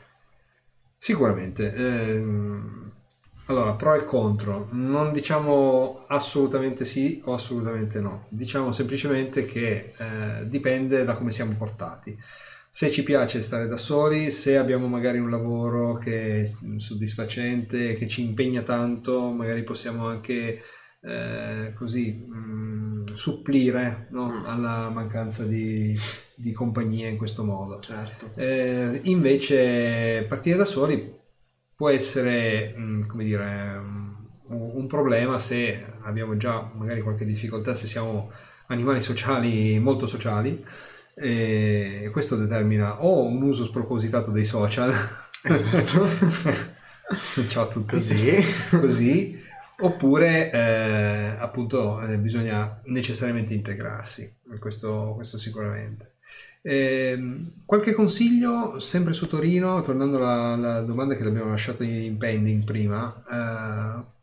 [1.00, 1.74] Sicuramente.
[1.74, 2.92] Ehm,
[3.46, 4.68] allora, pro e contro.
[4.72, 8.26] Non diciamo assolutamente sì o assolutamente no.
[8.30, 12.16] Diciamo semplicemente che eh, dipende da come siamo portati.
[12.70, 18.06] Se ci piace stare da soli, se abbiamo magari un lavoro che è soddisfacente, che
[18.08, 20.62] ci impegna tanto, magari possiamo anche
[21.02, 24.30] eh, così mh, mm, supplire no?
[24.30, 24.46] Mm.
[24.46, 25.98] alla mancanza di,
[26.40, 27.80] di, compagnia in questo modo.
[27.80, 28.32] Certo.
[28.36, 31.18] Eh, invece partire da soli
[31.76, 37.88] può essere, mh, come dire, um, un problema se abbiamo già magari qualche difficoltà, se
[37.88, 38.32] siamo
[38.68, 40.64] animali sociali, molto sociali,
[41.16, 44.94] e questo determina o un uso spropositato dei social,
[45.44, 46.08] esatto.
[47.50, 49.48] ciao a tutti, così, così
[49.82, 56.18] oppure eh, appunto eh, bisogna necessariamente integrarsi, questo, questo sicuramente.
[56.62, 62.64] Eh, qualche consiglio sempre su Torino, tornando alla, alla domanda che abbiamo lasciato in pending
[62.64, 64.18] prima, eh,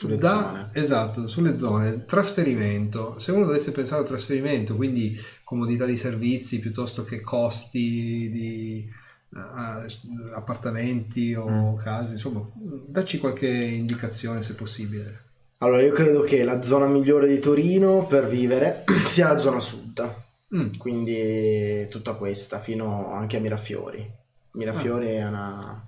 [0.00, 0.70] sulle da, zone.
[0.72, 2.04] Esatto, sulle zone.
[2.06, 3.18] Trasferimento.
[3.18, 8.88] Se uno dovesse pensare al trasferimento, quindi comodità di servizi piuttosto che costi di
[9.32, 11.76] uh, appartamenti o mm.
[11.76, 15.24] case, insomma, dacci qualche indicazione se possibile.
[15.58, 20.28] Allora, io credo che la zona migliore di Torino per vivere sia la zona sud.
[20.54, 20.74] Mm.
[20.76, 24.08] Quindi tutta questa, fino anche a Mirafiori.
[24.52, 25.20] Mirafiori ah.
[25.20, 25.84] è una...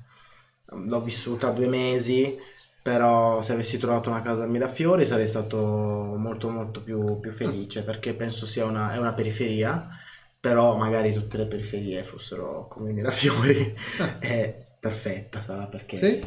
[0.66, 2.38] L'ho vissuta due mesi
[2.82, 7.84] però se avessi trovato una casa a Mirafiori sarei stato molto molto più, più felice
[7.84, 9.88] perché penso sia una, è una periferia
[10.40, 13.72] però magari tutte le periferie fossero come Mirafiori
[14.18, 16.20] è perfetta sarà perché sì?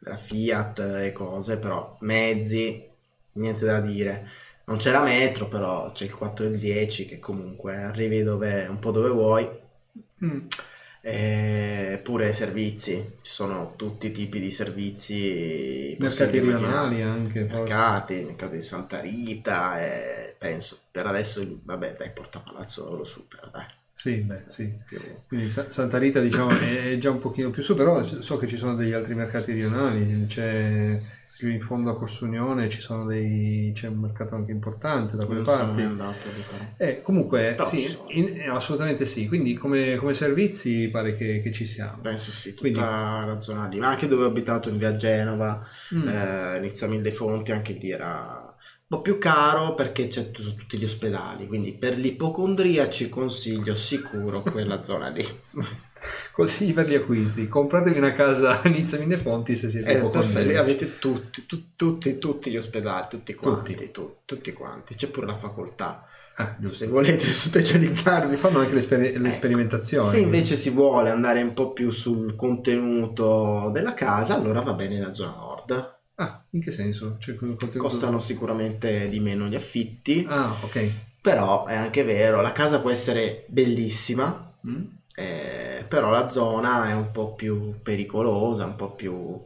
[0.00, 2.86] la Fiat e cose però mezzi
[3.32, 4.28] niente da dire
[4.68, 8.66] non c'è la metro però c'è il 4 e il 10 che comunque arrivi dove,
[8.66, 9.48] un po' dove vuoi
[10.24, 10.46] mm
[11.00, 15.96] eh, pure servizi, ci sono tutti i tipi di servizi.
[15.98, 17.44] Mercati rionali anche.
[17.44, 18.26] Mercati, forse.
[18.26, 23.64] mercati di Santa Rita, e penso per adesso, vabbè dai, Porta Palazzolo super, dai.
[23.92, 24.72] Sì, beh, sì.
[25.26, 28.76] Quindi Santa Rita diciamo è già un pochino più su, però so che ci sono
[28.76, 30.96] degli altri mercati rionali, c'è
[31.38, 35.24] più in fondo a Corso Unione ci sono dei, c'è un mercato anche importante da
[35.24, 35.82] quelle non parti.
[35.82, 36.28] Andato,
[36.76, 41.98] eh, comunque sì, in, assolutamente sì, quindi come, come servizi pare che, che, ci siamo.
[42.02, 42.80] Penso sì, tutta quindi...
[42.80, 45.64] la zona lì, ma anche dove ho abitato in via Genova,
[45.94, 46.08] mm.
[46.08, 48.37] eh, inizia Mille Fonti, anche lì era
[48.88, 54.82] po' più caro perché c'è t- tutti gli ospedali, quindi per l'ipocondriaci consiglio sicuro quella
[54.84, 55.26] zona lì.
[56.32, 60.98] Così per gli acquisti, compratevi una casa a Nizza Fonti se siete eh, perfetto, avete
[60.98, 63.90] tutti, tu, tutti, tutti gli ospedali, tutti quanti, tutti.
[63.90, 66.04] Tu, tutti quanti, c'è pure la facoltà.
[66.36, 68.36] Ah, se volete specializzarvi.
[68.36, 73.70] Fanno anche l'esper- le sperimentazioni se invece si vuole andare un po' più sul contenuto
[73.72, 77.16] della casa allora va bene la zona nord ah in che senso?
[77.18, 77.78] Cioè, contenuto...
[77.78, 80.90] costano sicuramente di meno gli affitti ah ok
[81.20, 86.94] però è anche vero la casa può essere bellissima mm eh, però la zona è
[86.94, 89.42] un po' più pericolosa, un po' più...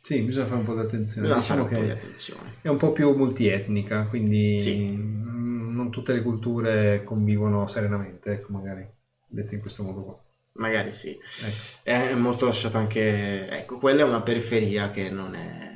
[0.00, 1.26] Sì, bisogna fare un po' di attenzione.
[1.26, 2.54] Bisogna diciamo fare un po' di attenzione.
[2.60, 4.94] È un po' più multietnica, quindi sì.
[4.94, 8.88] non tutte le culture convivono serenamente, ecco, magari
[9.26, 10.22] detto in questo modo qua.
[10.54, 11.10] Magari sì.
[11.10, 11.54] Ecco.
[11.82, 13.48] È molto lasciata anche...
[13.48, 15.70] Ecco, quella è una periferia che non è,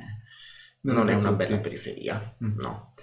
[0.81, 2.59] non non è una bella periferia, mm.
[2.59, 2.93] no.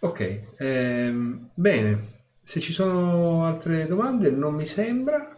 [0.00, 2.18] Ok, ehm, bene.
[2.42, 5.36] Se ci sono altre domande, non mi sembra.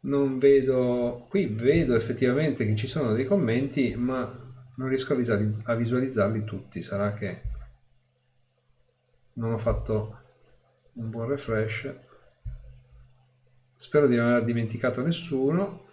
[0.00, 1.26] Non vedo.
[1.28, 4.30] Qui vedo effettivamente che ci sono dei commenti, ma
[4.76, 6.82] non riesco a, visualizz- a visualizzarli tutti.
[6.82, 7.40] Sarà che
[9.34, 10.18] non ho fatto
[10.94, 11.94] un buon refresh.
[13.80, 15.84] Spero di non aver dimenticato nessuno.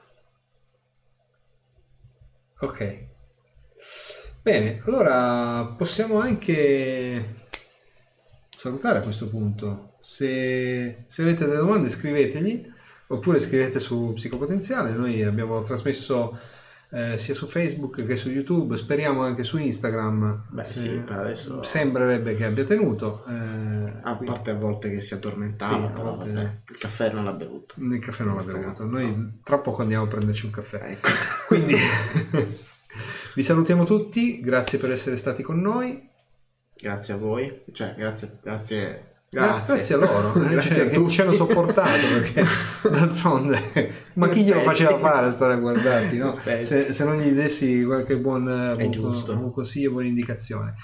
[2.62, 3.08] Ok.
[4.42, 7.44] Bene, allora possiamo anche
[8.58, 9.98] salutare a questo punto.
[10.00, 12.66] Se, se avete delle domande scrivetegli
[13.10, 14.90] oppure scrivete su Psicopotenziale.
[14.90, 16.36] Noi abbiamo trasmesso
[16.92, 20.48] eh, sia su Facebook che su YouTube, speriamo anche su Instagram.
[20.50, 23.26] Beh, sì, per adesso sembrerebbe che abbia tenuto.
[23.28, 23.34] Eh,
[24.02, 24.26] a quindi...
[24.26, 26.32] parte a volte che si addormentava, sì, però volte...
[26.32, 27.76] vabbè, il caffè non l'ha bevuto.
[27.78, 28.86] Il caffè non l'ha bevuto.
[28.86, 29.32] Noi no.
[29.44, 30.82] tra poco andiamo a prenderci un caffè.
[30.84, 31.10] Ecco.
[31.48, 31.76] Quindi
[33.36, 36.10] vi salutiamo tutti, grazie per essere stati con noi.
[36.78, 39.74] Grazie a voi, cioè grazie, grazie Grazie.
[39.74, 42.44] grazie a loro grazie cioè, a che ci hanno sopportato perché
[42.90, 46.40] d'altronde ma chi glielo faceva fare a stare a guardarti no?
[46.60, 50.76] se, se, non gli dessi qualche buon, buon, buon consiglio buona indicazione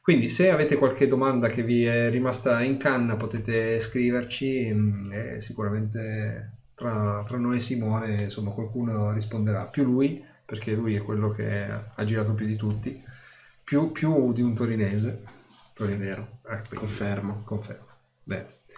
[0.00, 5.40] quindi se avete qualche domanda che vi è rimasta in canna potete scriverci mm, e
[5.40, 11.28] sicuramente tra, tra noi e Simone insomma qualcuno risponderà più lui perché lui è quello
[11.28, 13.02] che ha girato più di tutti
[13.62, 15.36] più, più di un torinese
[15.78, 16.40] Torinero.
[16.44, 17.44] Ecco, confermo.
[17.44, 17.87] Confermo.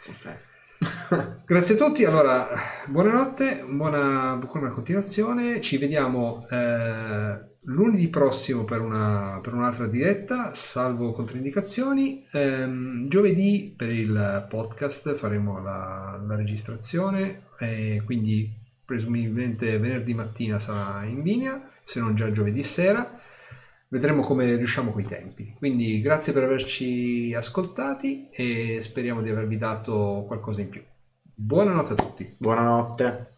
[0.05, 0.39] Confermo.
[1.45, 2.47] Grazie a tutti, allora
[2.87, 11.11] buonanotte, buona, buona continuazione, ci vediamo eh, lunedì prossimo per, una, per, un'altra diretta, salvo
[11.11, 20.61] controindicazioni, eh, giovedì per il podcast faremo la, la registrazione e quindi presumibilmente venerdì mattina
[20.61, 23.20] sarà in linea, se non già giovedì sera.
[23.93, 25.53] Vedremo come riusciamo coi tempi.
[25.59, 30.80] Quindi grazie per averci ascoltati e speriamo di avervi dato qualcosa in più.
[31.34, 32.36] Buonanotte a tutti.
[32.38, 33.30] Buonanotte.